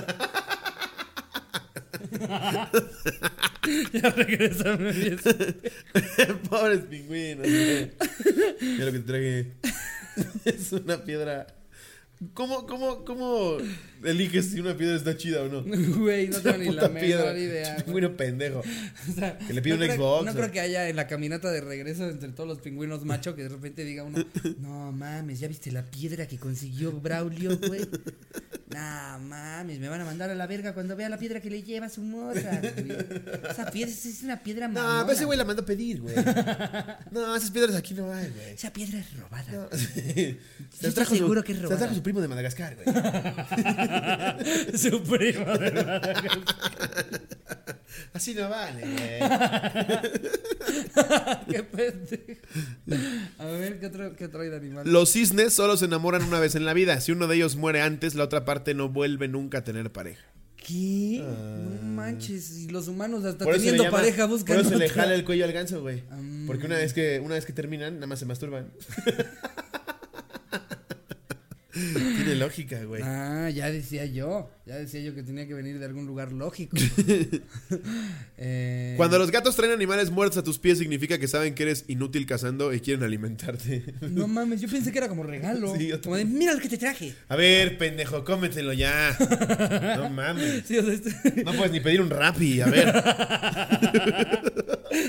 [3.93, 5.19] Ya regresame bien.
[6.49, 7.47] Pobres pingüinos.
[7.47, 9.53] Mira lo que te traje.
[10.45, 11.47] Es una piedra.
[12.33, 13.59] ¿Cómo, cómo, cómo
[14.03, 15.63] eliges si una piedra está chida o no?
[15.99, 17.77] Güey, no tengo ni la menor idea.
[17.85, 18.63] Pingüino pendejo.
[19.11, 20.97] O sea, Que le pide no un creo- Xbox, No o- creo que haya en
[20.97, 24.25] la caminata de regreso entre todos los pingüinos macho que de repente diga uno,
[24.61, 27.83] no mames, ¿ya viste la piedra que consiguió Braulio, güey?
[28.71, 31.63] No mames, me van a mandar a la verga cuando vea la piedra que le
[31.63, 32.97] lleva a su morra, güey.
[33.51, 35.03] Esa piedra es una piedra No, mamona.
[35.07, 36.15] pero ese güey la mandó a pedir, güey.
[37.11, 38.51] No, esas piedras aquí no hay, güey.
[38.55, 39.53] Esa piedra es robada.
[39.53, 40.39] No, sí.
[40.81, 41.75] Yo estoy seguro que es robada.
[41.77, 42.87] las trajo su primo de Madagascar, güey.
[44.79, 46.17] su primo de verdad.
[48.13, 49.19] Así no vale, güey.
[51.51, 52.41] Qué pendejo.
[53.39, 54.89] A ver, ¿qué otro, qué otro hay de animal?
[54.91, 57.01] Los cisnes solo se enamoran una vez en la vida.
[57.01, 60.23] Si uno de ellos muere antes, la otra parte no vuelve nunca a tener pareja.
[60.57, 61.23] ¿Qué?
[61.25, 63.49] No manches, y los humanos hasta Ah.
[63.53, 65.03] Teniendo le llama- pareja buscan Por eso le otra.
[65.03, 66.03] jala el cuello al ganso, güey.
[66.11, 66.47] Mm.
[66.47, 68.71] Porque una vez que una vez que terminan, nada más se masturban.
[72.17, 73.03] Tiene lógica, güey.
[73.05, 74.51] Ah, ya decía yo.
[74.67, 76.77] Ya decía yo que tenía que venir de algún lugar lógico.
[78.39, 81.85] Eh, Cuando los gatos traen animales muertos a tus pies significa que saben que eres
[81.89, 83.95] inútil cazando y quieren alimentarte.
[84.03, 85.75] No mames, yo pensé que era como regalo.
[85.77, 87.15] Sí, yo como de, mira lo que te traje.
[87.29, 89.17] A ver, pendejo, cómetelo ya.
[89.97, 90.65] No mames.
[90.67, 92.93] Sí, o sea, este- No puedes ni pedir un rapi, a ver.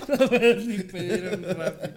[0.08, 1.90] no puedes ni pedir un Rappi.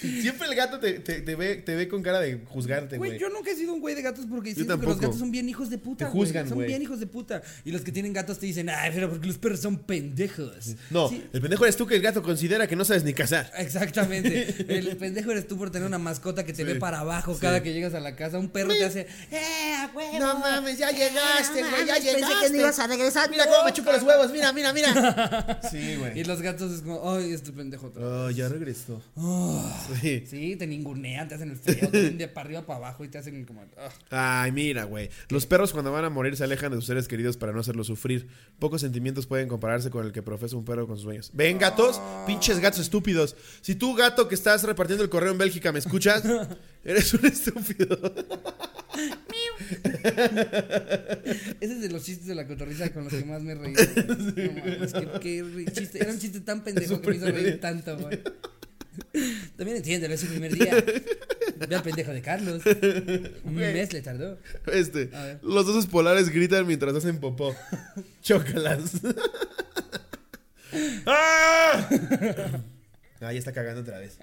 [0.00, 3.28] Siempre el gato te, te- te ve, te ve con cara de juzgarte, Güey, yo
[3.28, 5.70] nunca he sido un güey de gatos porque siento que los gatos son bien hijos
[5.70, 6.06] de puta.
[6.06, 6.24] Te güey.
[6.26, 6.68] juzgan, Son güey.
[6.68, 7.42] bien hijos de puta.
[7.64, 10.74] Y los que tienen gatos te dicen, ay, pero porque los perros son pendejos.
[10.90, 13.50] No, Sí, el pendejo eres tú que el gato considera que no sabes ni cazar.
[13.56, 14.54] Exactamente.
[14.68, 17.72] El pendejo eres tú por tener una mascota que te ve para abajo cada que
[17.72, 18.38] llegas a la casa.
[18.38, 20.18] Un perro te hace, ¡eh, huevo!
[20.18, 22.20] No mames, ya llegaste, güey, ya llegaste.
[22.26, 23.30] Pensé que no ibas a regresar.
[23.30, 25.60] Mira cómo me chupa los huevos, mira, mira, mira.
[25.70, 26.24] Sí, Y güey.
[26.24, 27.86] los gatos es como, ¡ay, este pendejo!
[27.88, 28.10] otra vez".
[28.12, 29.02] Oh, ya regresó.
[30.00, 30.24] Sí.
[30.26, 33.08] Sí, te ningunean, te hacen el feo, te ven de para arriba para abajo y
[33.08, 33.64] te hacen como.
[34.10, 34.42] "Ah".
[34.44, 35.10] Ay, mira, güey.
[35.28, 37.86] Los perros cuando van a morir se alejan de sus seres queridos para no hacerlos
[37.86, 38.28] sufrir.
[38.58, 41.30] Pocos sentimientos pueden compararse con el que profesa un perro con sus dueños.
[41.34, 43.36] Ven, gatos, pinches gatos estúpidos.
[43.60, 46.22] Si tú, gato que estás repartiendo el correo en Bélgica, me escuchas,
[46.84, 47.98] eres un estúpido.
[51.60, 53.74] Ese es de los chistes de la cotorriza con los que más me reí.
[54.42, 56.02] No mames, qué, chiste.
[56.02, 58.20] Era un chiste tan pendejo que me hizo reír tanto, güey.
[59.56, 60.84] También entiéndelo, es su primer día.
[61.68, 62.62] Ve al pendejo de Carlos.
[63.44, 64.38] Un mes le tardó.
[64.72, 65.10] Este,
[65.42, 67.54] los osos polares gritan mientras hacen popó.
[68.22, 68.92] Chócalas.
[71.06, 71.88] ¡Ah!
[73.20, 74.18] Ah, ya está cagando otra vez.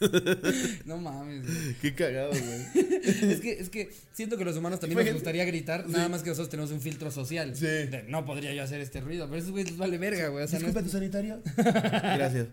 [0.84, 1.42] No mames.
[1.46, 1.74] güey.
[1.80, 2.84] Qué cagado, güey.
[3.04, 6.22] Es que, es que siento que los humanos también nos Imagínate- gustaría gritar, nada más
[6.22, 7.54] que nosotros tenemos un filtro social.
[7.54, 7.66] Sí.
[7.66, 10.44] De, no podría yo hacer este ruido, pero esos güeyes les vale verga, güey.
[10.44, 11.42] O sea, no es- Disculpa tu sanitario.
[11.56, 12.46] Gracias.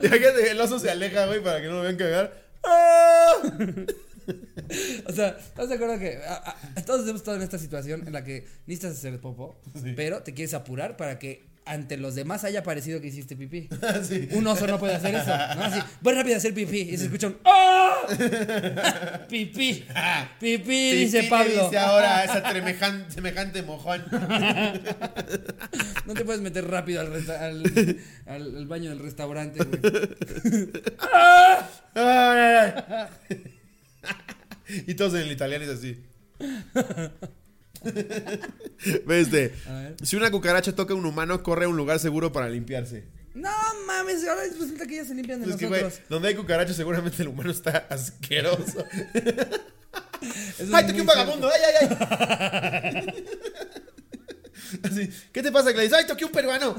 [0.00, 2.32] Ya que el oso se aleja, güey, para que no lo vean cagar.
[5.06, 8.12] O sea, ¿estás de acuerdo que a- a- todos hemos estado en esta situación en
[8.12, 9.60] la que necesitas hacer popo,
[9.96, 13.68] pero te quieres apurar para que ante los demás haya parecido que hiciste pipí?
[14.08, 14.28] Sí.
[14.32, 15.62] Un oso no puede hacer eso, ¿no?
[15.64, 17.66] Así, voy rápido a hacer pipí y se escucha un ¡Ah!
[19.28, 19.84] Pipí,
[20.40, 21.64] pipí, dice Pipí le Pablo.
[21.64, 22.42] dice ahora esa
[23.10, 24.02] semejante mojón.
[26.06, 27.62] No te puedes meter rápido al, resta- al,
[28.26, 29.80] al- al baño del restaurante, güey.
[34.86, 36.04] Y todos en el italiano es así.
[39.08, 39.54] Este.
[40.02, 43.04] Si una cucaracha toca a un humano, corre a un lugar seguro para limpiarse.
[43.34, 43.50] No
[43.86, 46.08] mames, ahora resulta que ellas se limpian de Es que, güey, nosotros.
[46.08, 48.84] donde hay cucarachas, seguramente el humano está asqueroso.
[50.58, 51.48] Eso ¡Ay, toqué un vagabundo!
[51.48, 51.88] ¡Ay, ay,
[52.82, 53.24] ay!
[54.82, 55.92] Así, ¿qué te pasa, Gladys?
[55.94, 56.76] ¡Ay, toqué un peruano!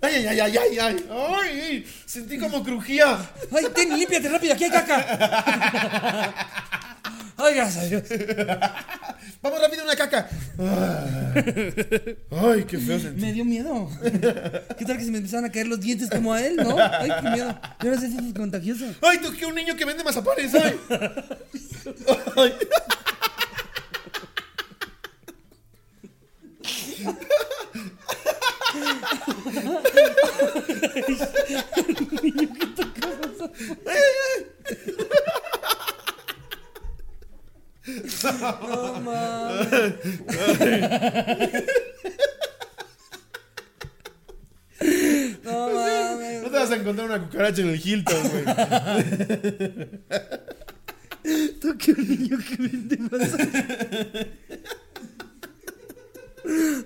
[0.00, 0.78] ¡Ay, ay, ay, ay, ay!
[0.78, 1.06] ¡Ay!
[1.10, 1.86] ¡Ay!
[2.04, 3.18] Sentí como crujía.
[3.52, 4.54] ¡Ay, ten, límpiate rápido!
[4.54, 6.34] ¡Aquí hay caca!
[7.38, 8.02] ¡Ay, gracias a Dios!
[9.42, 10.28] ¡Vamos rápido una caca!
[12.30, 13.20] ¡Ay, qué feo sentí!
[13.20, 13.90] Me dio miedo.
[14.78, 16.76] ¿Qué tal que se me empezaron a caer los dientes como a él, no?
[16.78, 17.60] ¡Ay, qué miedo!
[17.82, 18.86] Yo no sé si es contagioso.
[19.02, 20.54] ¡Ay, toqué un niño que vende mazapanes!
[20.54, 20.80] ¡Ay!
[22.36, 22.54] ¡Ay!
[45.44, 46.42] No mames.
[46.42, 48.44] No te vas a encontrar una cucaracha en el Hilton, güey.
[51.60, 53.30] Toque un niño que vende más.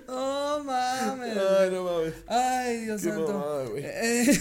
[0.06, 1.36] No mames.
[1.36, 2.14] Ay, no mames.
[2.26, 3.32] Ay, Dios Qué santo.
[3.32, 3.82] mamada, güey.
[3.86, 4.40] Eh,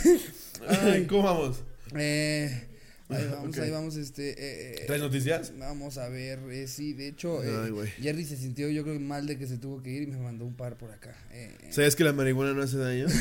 [0.68, 1.64] Ay, ¿cómo vamos?
[1.96, 2.68] eh,
[3.10, 4.36] ahí vamos, ahí vamos, este.
[4.38, 5.54] eh, ¿Traes noticias?
[5.58, 7.90] Vamos a ver, eh, sí, de hecho, eh, Ay, güey.
[8.02, 10.46] Jerry se sintió yo creo mal de que se tuvo que ir y me mandó
[10.46, 11.16] un par por acá.
[11.32, 11.68] Eh, eh.
[11.72, 13.08] ¿Sabes que la marihuana no hace daño?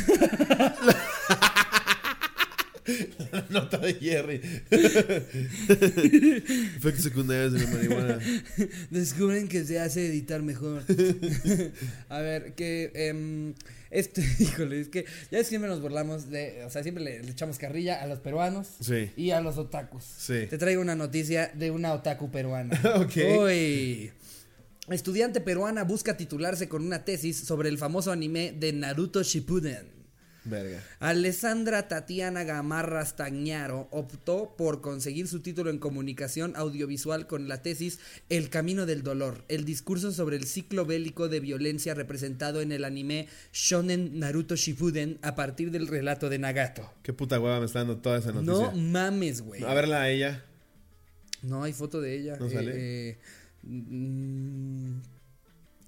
[3.82, 4.40] De Jerry.
[6.76, 8.18] Efectos secundarios de la marihuana.
[8.90, 10.82] Descubren que se hace editar mejor.
[12.08, 12.90] a ver, que.
[12.94, 13.54] em,
[13.90, 16.64] este, híjole, es que ya siempre nos burlamos de.
[16.64, 19.10] O sea, siempre le, le echamos carrilla a los peruanos Sí.
[19.16, 20.04] y a los otakus.
[20.04, 20.46] Sí.
[20.48, 22.78] Te traigo una noticia de una otaku peruana.
[22.96, 23.16] Ok.
[23.44, 24.10] Uy.
[24.90, 29.97] Estudiante peruana busca titularse con una tesis sobre el famoso anime de Naruto Shippuden.
[30.44, 30.82] Verga.
[31.00, 37.98] Alessandra Tatiana Gamarra Stagnaro optó por conseguir su título en comunicación audiovisual con la tesis
[38.30, 42.84] El Camino del Dolor, el discurso sobre el ciclo bélico de violencia representado en el
[42.84, 46.90] anime Shonen Naruto Shippuden a partir del relato de Nagato.
[47.02, 48.52] Qué puta hueva me está dando toda esa noticia.
[48.54, 49.62] No mames, güey.
[49.64, 50.44] A verla a ella.
[51.42, 52.36] No hay foto de ella.
[52.38, 52.72] ¿No Eh, sale?
[52.74, 53.18] eh,
[53.64, 54.92] mm,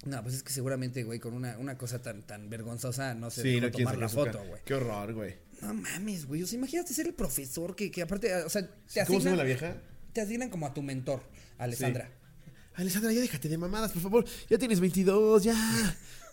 [0.06, 3.42] no, pues es que seguramente, güey, con una, una cosa tan, tan vergonzosa no se
[3.42, 4.62] Sí, no tomar la foto, güey.
[4.64, 5.34] Qué horror, güey.
[5.60, 6.42] No mames, güey.
[6.42, 9.36] O sea, imagínate ser el profesor que, que aparte, o sea, te ¿Cómo se llama
[9.36, 9.76] la vieja?
[10.12, 11.22] te asignan como a tu mentor,
[11.58, 12.10] Alessandra.
[12.74, 14.24] Alessandra, ya déjate de mamadas, por favor.
[14.48, 15.54] Ya tienes 22, ya.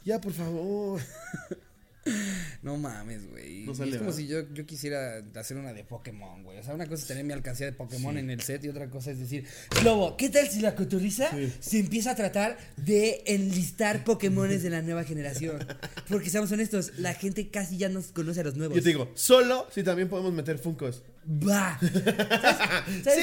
[0.05, 1.01] Ya, por favor.
[2.63, 3.65] No mames, güey.
[3.65, 6.57] No es como si yo, yo quisiera hacer una de Pokémon, güey.
[6.59, 8.89] O sea, una cosa es tener mi alcancía de Pokémon en el set y otra
[8.89, 9.45] cosa es decir,
[9.83, 11.53] Lobo, ¿qué tal si la cotorriza Sí.
[11.59, 15.65] se empieza a tratar de enlistar Pokémones de la nueva generación?
[16.09, 18.75] Porque seamos honestos, la gente casi ya nos conoce a los nuevos.
[18.75, 21.03] Yo te digo, solo si también podemos meter Funkos.
[21.29, 21.77] Va.
[21.81, 23.21] ¿Sabes, sabes ¡Sí!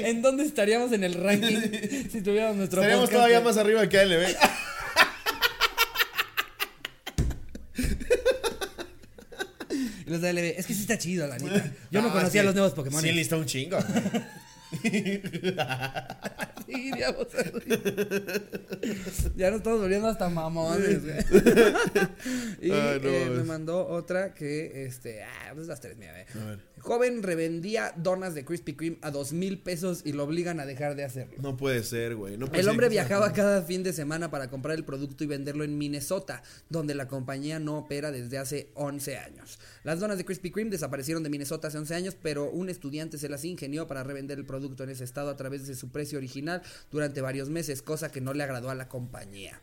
[0.00, 1.56] en, en dónde estaríamos en el ranking
[2.12, 3.12] si tuviéramos nuestro Estaríamos podcast?
[3.12, 4.36] todavía más arriba que ALB.
[10.06, 11.70] Y los de LB, es que sí está chido, la neta.
[11.90, 12.46] Yo no Ah, conocía sí.
[12.46, 13.02] los nuevos Pokémon.
[13.02, 13.76] Sí, lista un chingo.
[16.66, 17.26] Seguiríamos.
[19.36, 21.18] Ya nos estamos volviendo hasta mamones, güey.
[22.60, 26.12] y Ay, no eh, me mandó otra que, este, ah, pues las tres, mira.
[26.12, 26.60] A ver.
[26.80, 30.94] Joven revendía donas de Krispy Kreme a dos mil pesos y lo obligan a dejar
[30.94, 31.36] de hacerlo.
[31.40, 32.36] No puede ser, güey.
[32.36, 35.76] No El hombre viajaba cada fin de semana para comprar el producto y venderlo en
[35.78, 39.58] Minnesota, donde la compañía no opera desde hace 11 años.
[39.84, 43.28] Las donas de Krispy Kreme desaparecieron de Minnesota hace 11 años, pero un estudiante se
[43.28, 46.62] las ingenió para revender el producto en ese estado a través de su precio original
[46.90, 49.60] durante varios meses, cosa que no le agradó a la compañía.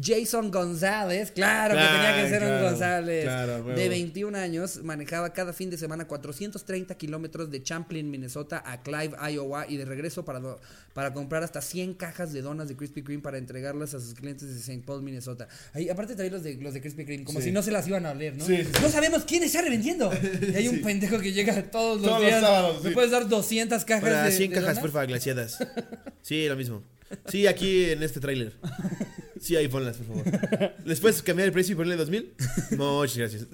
[0.00, 3.78] Jason González, claro que tenía que Claro, ser un claro, González, claro, huevo.
[3.78, 9.16] de 21 años, manejaba cada fin de semana 430 kilómetros de Champlin, Minnesota a Clive,
[9.32, 10.60] Iowa y de regreso para, do-
[10.92, 14.48] para comprar hasta 100 cajas de donas de Krispy Kreme para entregarlas a sus clientes
[14.48, 14.82] de St.
[14.86, 15.48] Paul, Minnesota.
[15.72, 17.46] Ahí, aparte también los de, los de Krispy Kreme, como Sí.
[17.46, 18.44] si no se las iban a oler, ¿no?
[18.44, 18.68] Sí, sí.
[18.82, 20.10] No sabemos quién está revendiendo.
[20.52, 22.40] Y hay un pendejo que llega todos los Todos los días.
[22.40, 24.80] sábados, ¿Me puedes dar 200 cajas Para de 100 de cajas, donas?
[24.82, 25.58] porfa, glaciadas.
[26.22, 26.82] Sí, lo mismo.
[27.26, 28.52] Sí, aquí en este tráiler.
[29.40, 30.72] Sí, ahí ponlas, por favor.
[30.84, 32.34] ¿Les puedes cambiar el precio y ponerle 2000?
[32.78, 33.46] Muchas gracias.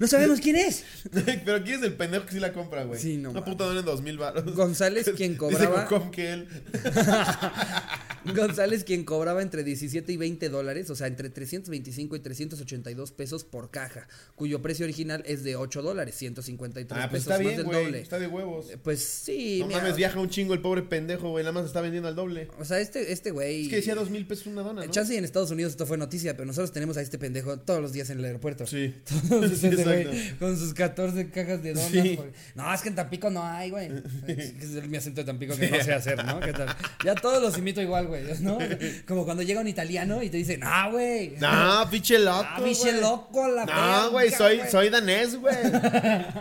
[0.00, 0.84] No sabemos quién es.
[1.44, 3.00] Pero ¿quién es el pendejo que sí la compra, güey?
[3.00, 4.54] Sí, no Una puta dona en 2000 baros.
[4.54, 5.88] González, quien cobraba.
[6.12, 6.48] Que él.
[8.34, 13.44] González, quien cobraba entre 17 y 20 dólares, o sea, entre 325 y 382 pesos
[13.44, 17.40] por caja, cuyo precio original es de 8 dólares, 153 Ah, pues pesos, está más
[17.40, 17.84] bien, del güey.
[17.84, 18.00] doble.
[18.00, 18.70] Está de huevos.
[18.70, 21.42] Eh, Pues sí, no mira, mames, viaja un chingo el pobre pendejo, güey.
[21.44, 22.48] Nada más está vendiendo al doble.
[22.58, 23.62] O sea, este, este güey.
[23.64, 24.90] Es que decía 2000 pesos una dona, ¿no?
[24.90, 27.92] Chance en Estados Unidos esto fue noticia, pero nosotros tenemos a este pendejo todos los
[27.92, 28.66] días en el aeropuerto.
[28.66, 28.94] Sí.
[29.28, 31.90] Todos Sí, güey, con sus 14 cajas de donas.
[31.90, 32.18] Sí.
[32.54, 33.90] No, es que en Tampico no hay, güey.
[34.26, 36.40] Es mi acento de Tampico que no sé hacer, ¿no?
[36.40, 36.68] ¿Qué tal?
[37.04, 38.58] Ya todos los imito igual, güey, ¿no?
[39.06, 41.36] Como cuando llega un italiano y te dice, no, güey.
[41.40, 42.46] No, pinche loco.
[42.48, 45.56] Ah, pinche loco, la No, güey, soy, soy danés, güey.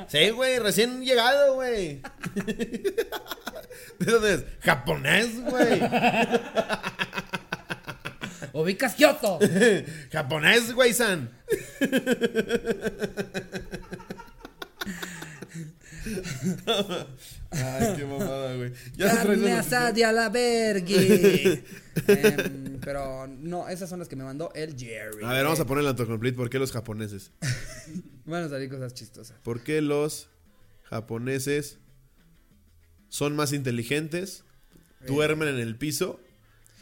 [0.07, 2.01] Sí, güey, recién llegado, güey.
[3.99, 4.43] ¿De dónde es?
[4.61, 5.81] Japonés, güey.
[8.61, 9.39] Ubicas Kioto.
[10.11, 11.29] Japonés, güey, san.
[17.51, 18.71] Ay, qué mamada, güey.
[18.95, 20.97] Ya Carne asada a la vergui.
[22.07, 25.25] Em, pero no, esas son las que me mandó el Jerry.
[25.25, 26.37] A ver, vamos a poner el autocomplete.
[26.37, 27.31] ¿Por qué los japoneses?
[28.25, 29.35] Van a salir cosas chistosas.
[29.41, 30.29] ¿Por qué los
[30.83, 31.79] japoneses
[33.09, 34.43] son más inteligentes?
[35.07, 36.19] Duermen en el piso.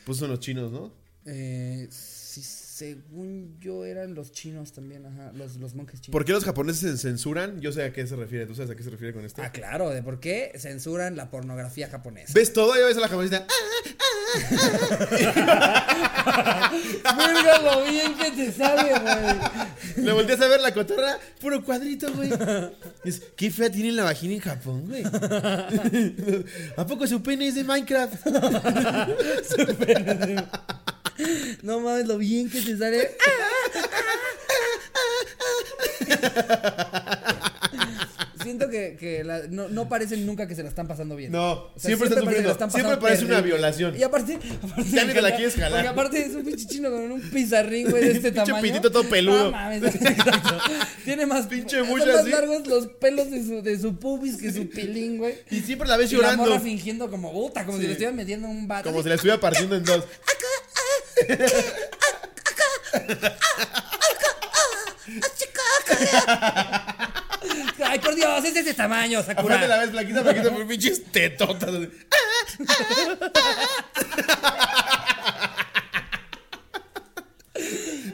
[0.05, 0.93] Pues son los chinos, ¿no?
[1.27, 6.11] Eh, sí, según yo eran los chinos también, ajá, los, los monjes chinos.
[6.11, 7.61] ¿Por qué los japoneses se censuran?
[7.61, 8.45] Yo sé a qué se refiere.
[8.45, 9.41] ¿Tú sabes a qué se refiere con esto?
[9.41, 12.33] Ah, claro, de por qué censuran la pornografía japonesa.
[12.35, 12.75] ¿Ves todo?
[12.75, 13.47] Ya ves a la japonesa.
[17.17, 20.05] Verga lo bien que te sale, güey.
[20.05, 21.17] Le volteas a ver la cotorra.
[21.39, 22.31] Puro cuadrito, güey.
[23.03, 25.03] Es, qué fea tiene la vagina en Japón, güey.
[26.77, 28.27] ¿A poco su pene es de Minecraft?
[31.61, 33.09] No mames, lo bien que te sale.
[38.41, 41.31] Siento que, que la- no, no parecen nunca que se la están pasando bien.
[41.31, 42.51] No, O sea, siempre, están parece que la sufriendo.
[42.51, 43.55] están siempre pasando parece una terrible.
[43.57, 43.97] violación.
[43.99, 45.71] Y aparte, aparte Ya me ni te la encanta, quieres jalar.
[45.71, 48.61] Porque aparte es un pinche chino con un pizarrín, güey, de este Pinche tamaño.
[48.61, 49.45] pitito todo peludo.
[49.45, 50.57] No mames, exacto.
[51.05, 52.29] Tiene más Pinche son más así.
[52.29, 55.39] largos los pelos de su, de su pubis que su pilín, güey.
[55.49, 56.43] Y siempre la ves Y la llorando.
[56.45, 58.89] morra fingiendo como puta, como si le estuvieran metiendo un vato.
[58.91, 60.03] Como si la estuviera partiendo en dos.
[67.85, 69.55] Ay, por Dios, es de ese tamaño, Sakura.
[69.55, 71.71] Aparte la ves flaquita, flaquita, por pinches tetotas.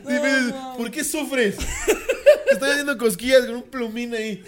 [0.06, 1.56] dices, ¿Por qué sufres?
[2.60, 4.44] Te haciendo cosquillas con un plumín ahí.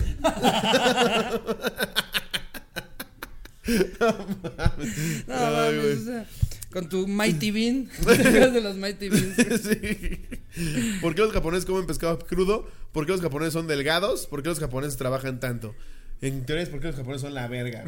[5.28, 5.94] No, mames, güey.
[5.94, 6.26] o sea,
[6.74, 7.88] con tu Mighty Bean.
[8.04, 9.36] ¿Te acuerdas de los Mighty Beans?
[10.54, 11.00] Sí.
[11.02, 12.70] ¿Por qué los japoneses comen pescado crudo?
[12.92, 14.28] ¿Por qué los japoneses son delgados?
[14.28, 15.74] ¿Por qué los japoneses trabajan tanto?
[16.22, 17.84] En teoría es porque los japoneses son la verga.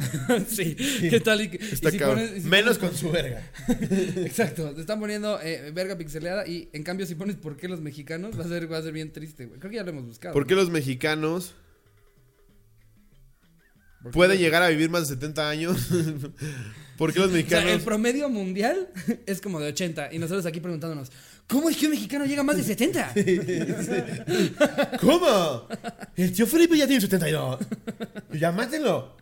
[0.48, 1.40] sí, ¿qué tal?
[1.42, 2.18] Y, y Está si cabrón.
[2.26, 3.42] pones- y si Menos pones- con su verga.
[4.24, 7.80] Exacto, te están poniendo eh, verga pixeleada y en cambio si pones por qué los
[7.80, 9.58] mexicanos va a ser, va a ser bien triste, güey.
[9.60, 10.32] Creo que ya lo hemos buscado.
[10.34, 10.60] ¿Por qué ¿no?
[10.62, 11.54] los mexicanos
[14.02, 15.88] ¿Por qué pueden llegar a vivir más de 70 años?
[16.96, 17.70] ¿Por qué los O sea, mexicanos?
[17.72, 18.88] el promedio mundial
[19.26, 21.10] es como de 80 y nosotros aquí preguntándonos,
[21.46, 23.12] ¿cómo es que un mexicano llega a más de 70?
[25.00, 25.68] ¿Cómo?
[26.16, 27.58] El tío Felipe ya tiene 72.
[28.38, 29.16] Ya mátenlo.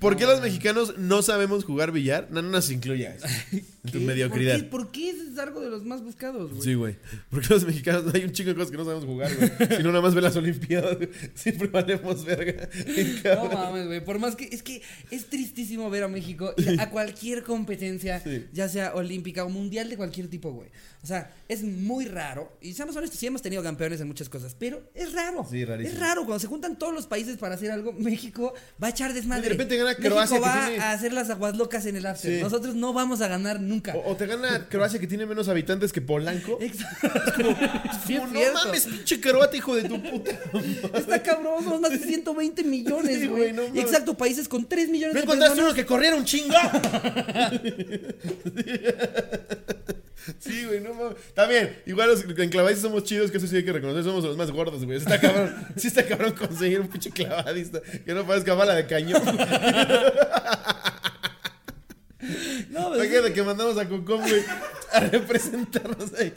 [0.00, 2.28] ¿Por qué los mexicanos no sabemos jugar billar?
[2.30, 4.54] No, no nos incluyas en tu mediocridad.
[4.54, 6.62] ¿Por qué, ¿Por qué es algo de los más buscados, güey?
[6.62, 6.96] Sí, güey.
[7.30, 9.76] Porque los mexicanos hay un chingo de cosas que no sabemos jugar, güey.
[9.76, 11.08] Si no, nada más ve las Olimpiadas, güey.
[11.34, 12.68] Siempre valemos verga.
[13.36, 14.04] No mames, güey.
[14.04, 14.44] Por más que.
[14.44, 18.44] Es que es tristísimo ver a México ir a cualquier competencia, Sí.
[18.52, 20.68] ya sea olímpica o mundial de cualquier tipo, güey.
[21.02, 22.58] O sea, es muy raro.
[22.60, 25.46] Y seamos honestos, sí hemos tenido campeones en muchas cosas, pero es raro.
[25.48, 25.94] Sí, rarísimo.
[25.94, 26.24] Es raro.
[26.24, 28.52] Cuando se juntan todos los países para hacer algo, México
[28.82, 29.45] va a echar desmadre.
[29.48, 32.06] De repente gana México Croacia, que va tiene- a hacer las aguas locas en el
[32.06, 32.36] after.
[32.36, 32.42] Sí.
[32.42, 33.94] Nosotros no vamos a ganar nunca.
[33.94, 36.58] O, o te gana Croacia que tiene menos habitantes que Polanco.
[36.60, 37.08] Exacto.
[38.06, 40.30] Sí, es Como, no mames, pinche croata, hijo de tu puta.
[40.94, 43.52] Está cabrón, somos más de 120 millones, Sí, güey.
[43.52, 43.80] güey, no.
[43.80, 45.72] Exacto, países con 3 millones ¿No de encontraste personas.
[45.72, 46.54] uno que corriera un chingo?
[50.38, 51.16] Sí, güey, no mames.
[51.34, 54.50] También, igual los enclavadistas somos chidos, que eso sí hay que reconocer, somos los más
[54.50, 54.98] gordos, güey.
[54.98, 59.22] Está cabrón, sí está cabrón conseguir un pinche clavadista que no parezca bala de cañón.
[62.70, 64.42] No, pero, Imagínate que mandamos a Cocom, güey,
[64.92, 66.32] a representarnos ahí.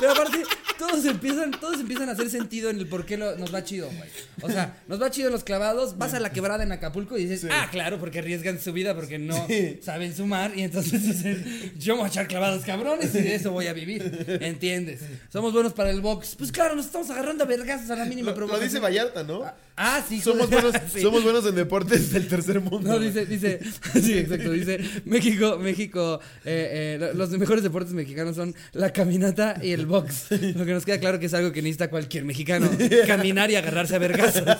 [0.00, 0.42] pero aparte,
[0.78, 3.86] todos empiezan, todos empiezan a hacer sentido en el por qué lo- nos va chido,
[3.88, 4.08] güey.
[4.42, 7.22] O sea, nos va chido en los clavados, vas a la quebrada en Acapulco y
[7.24, 7.48] dices, Sí.
[7.50, 9.78] ah, claro, porque arriesgan su vida porque no Sí.
[9.82, 10.52] saben sumar.
[10.56, 14.38] Y entonces dicen, yo voy a echar clavados cabrones y de eso voy a vivir.
[14.40, 15.00] ¿Entiendes?
[15.32, 16.34] Somos buenos para el box.
[16.36, 19.44] Pues claro, nos estamos agarrando a vergazos a la mínima Lo, lo dice Vallarta, ¿no?
[19.80, 22.88] Ah, sí, Somos buenos, somos buenos en deportes del tercer mundo.
[22.88, 23.60] No, dice, dice,
[24.02, 24.78] sí, exacto, dice,
[25.18, 30.30] México, México, eh, eh, lo- los mejores deportes mexicanos son la caminata y el box.
[30.30, 32.70] Lo que nos queda claro que es algo que necesita cualquier mexicano,
[33.06, 34.44] caminar y agarrarse a vergazos.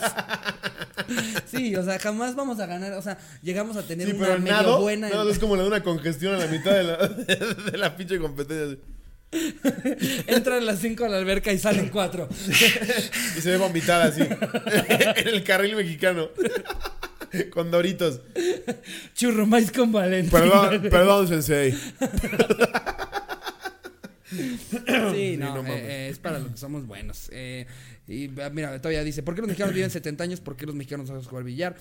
[1.49, 4.39] Sí, o sea, jamás vamos a ganar, o sea, llegamos a tener Sí, una pero
[4.39, 5.09] medio nado, buena.
[5.09, 6.97] nado es como la de una congestión a la mitad de la,
[7.71, 8.77] de la pinche competencia.
[10.27, 12.27] Entran las cinco a la alberca y salen cuatro.
[13.37, 14.21] Y se ve vomitada así.
[14.21, 16.29] en el carril mexicano.
[17.51, 18.21] Con doritos.
[19.13, 20.31] Churro maíz con Valentín.
[20.31, 21.73] Perdón, perdón, sensei.
[25.13, 27.29] Sí, no, no eh, eh, es para lo que somos buenos.
[27.33, 27.65] Eh,
[28.07, 30.39] y ah, mira, todavía dice, ¿por qué los mexicanos viven 70 años?
[30.41, 31.75] ¿Por qué los mexicanos sabemos jugar billar?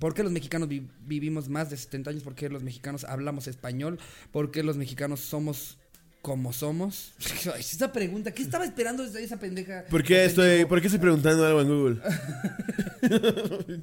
[0.00, 2.22] ¿Por qué los mexicanos vi- vivimos más de 70 años?
[2.22, 3.98] ¿Por qué los mexicanos hablamos español?
[4.32, 5.78] ¿Por qué los mexicanos somos
[6.24, 7.12] como somos?
[7.58, 9.84] Esa pregunta, ¿qué estaba esperando esa, pendeja?
[9.90, 12.00] ¿Por qué, estoy, ¿Por qué estoy preguntando algo en Google?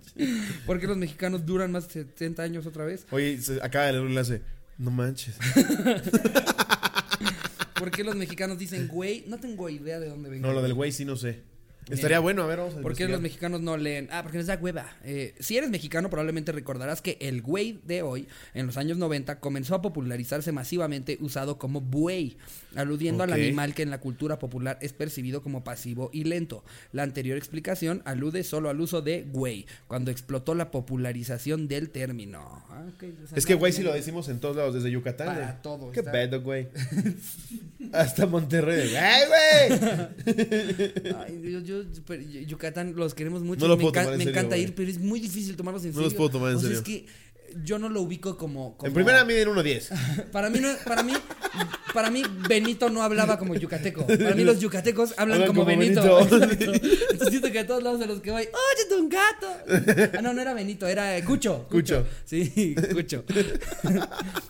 [0.65, 3.05] ¿Por qué los mexicanos duran más de 70 años otra vez?
[3.11, 4.41] Oye, leer un enlace.
[4.79, 5.35] No manches.
[7.75, 9.23] ¿Por qué los mexicanos dicen güey?
[9.27, 10.47] No tengo idea de dónde vengo.
[10.47, 11.43] No, lo del güey sí no sé.
[11.89, 13.09] Estaría bueno, a ver, vamos a ¿Por qué investigar.
[13.11, 14.07] los mexicanos no leen?
[14.11, 14.95] Ah, porque les da hueva.
[15.03, 19.39] Eh, si eres mexicano, probablemente recordarás que el güey de hoy, en los años 90,
[19.39, 22.37] comenzó a popularizarse masivamente usado como buey,
[22.75, 26.63] aludiendo al animal que en la cultura popular es percibido como pasivo y lento.
[26.91, 32.63] La anterior explicación alude solo al uso de güey, cuando explotó la popularización del término.
[32.69, 34.89] Ah, o sea, Es que no, güey no, sí lo decimos en todos lados, desde
[34.91, 35.27] Yucatán.
[35.27, 35.61] Para güey.
[35.61, 36.67] todo, Qué pedo, güey.
[37.93, 38.93] Hasta Monterrey.
[38.95, 39.79] ¡Ay, güey!
[41.17, 43.61] Ay, yo, yo- pero Yucatán los queremos mucho.
[43.61, 45.55] No lo me, puedo encan- tomar en me serio, encanta ir, pero es muy difícil
[45.55, 46.05] tomarlos en No serio.
[46.05, 46.77] los puedo tomar en O sea, serio.
[46.79, 47.05] es que
[47.65, 48.77] yo no lo ubico como.
[48.77, 50.31] como- En primera miden 1.10.
[50.31, 51.13] Para mí, no, para mí,
[51.93, 54.05] para mí, Benito no hablaba como yucateco.
[54.07, 56.01] Para mí, los yucatecos hablan Hablan como, como Benito.
[56.29, 56.71] Benito.
[57.11, 59.47] Entonces siento que a todos lados de los que voy, ¡Oye, un gato!
[60.17, 61.67] Ah, no, no era Benito, era eh, Cucho.
[61.69, 62.05] Cucho.
[62.25, 63.23] Sí, Cucho.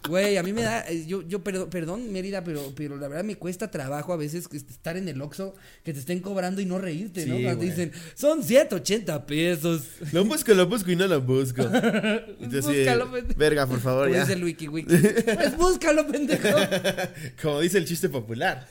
[0.07, 0.81] Güey, a mí me da.
[0.89, 4.47] eh, Yo, yo perdón, perdón, Mérida, pero, pero la verdad me cuesta trabajo a veces
[4.51, 7.37] estar en el Oxxo, que te estén cobrando y no reírte, ¿no?
[7.37, 9.83] Sí, Cuando dicen, son 180 pesos.
[10.11, 11.63] Lo busco, lo busco y no lo busco.
[11.69, 13.39] De, Búscalo, pendejo.
[13.39, 14.21] Verga, por favor, ya.
[14.21, 14.95] dice el wiki wiki.
[14.95, 16.47] Pues búscalo, pendejo.
[17.39, 18.67] Como dice el chiste popular.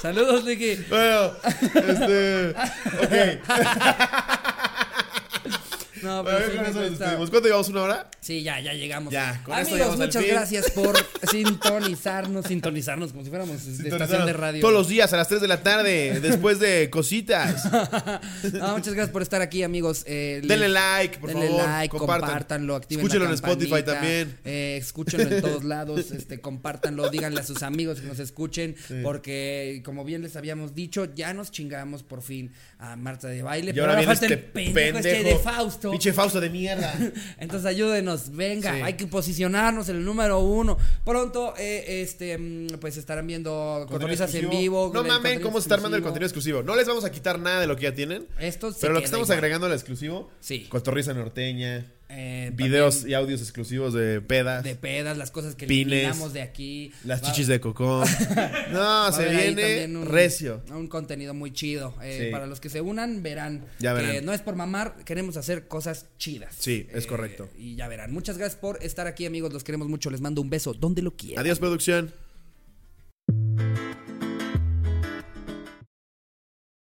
[0.00, 0.84] Saludos, Wiki.
[0.88, 1.32] Bueno,
[1.74, 2.50] este.
[3.02, 3.40] Ok.
[6.02, 7.30] No, pero sí con eso nos despedimos.
[7.30, 7.68] ¿Cuánto llevamos?
[7.68, 8.10] ¿Una hora?
[8.20, 9.12] Sí, ya, ya llegamos.
[9.12, 10.32] Ya, con esto Amigos, al muchas fin.
[10.34, 10.96] gracias por
[11.30, 14.60] sintonizarnos, sintonizarnos como si fuéramos de estación de radio.
[14.60, 17.64] Todos los días a las 3 de la tarde, después de cositas.
[18.52, 20.04] No, muchas gracias por estar aquí, amigos.
[20.06, 21.64] Eh, Denle like, por denle favor.
[21.68, 22.20] like, compartan.
[22.28, 24.38] compártanlo, activen Escúchenlo la en Spotify también.
[24.44, 29.82] eh, escúchenlo en todos lados, este, compártanlo, díganle a sus amigos que nos escuchen, porque
[29.84, 33.70] como bien les habíamos dicho, ya nos chingamos por fin a Marta de baile.
[33.70, 35.38] Y pero ahora viene falta este el pendejo, este pendejo.
[35.38, 35.91] de Fausto.
[35.92, 36.92] Pinche Fausto de mierda.
[37.38, 38.80] Entonces ayúdenos, venga, Sí.
[38.82, 40.76] hay que posicionarnos en el número uno.
[41.04, 44.90] Pronto, eh, este, mm, pues estarán viendo cotorrizas en vivo.
[44.92, 46.62] No mamen, cómo se está armando el contenido exclusivo.
[46.62, 48.26] No les vamos a quitar nada de lo que ya tienen.
[48.40, 49.38] Esto se Pero lo que estamos igual.
[49.38, 50.66] agregando al exclusivo, Sí.
[50.68, 55.66] cotorriza norteña, Eh, videos también y audios exclusivos de pedas, de pedas, las cosas que
[55.66, 56.92] Pines, de aquí.
[57.04, 58.06] las Va- chichis de cocón.
[58.72, 60.62] No, se viene un- recio.
[60.70, 61.94] Un contenido muy chido.
[62.02, 62.30] Eh, Sí.
[62.30, 63.64] Para los que se unan, verán.
[63.78, 64.24] Ya que verán.
[64.24, 66.54] no es por mamar, queremos hacer cosas chidas.
[66.58, 67.48] Sí, es Eh, correcto.
[67.58, 68.12] Y ya verán.
[68.12, 69.52] Muchas gracias por estar aquí, amigos.
[69.52, 70.10] Los queremos mucho.
[70.10, 71.42] Les mando un beso donde lo quieran.
[71.42, 72.12] Adiós, producción.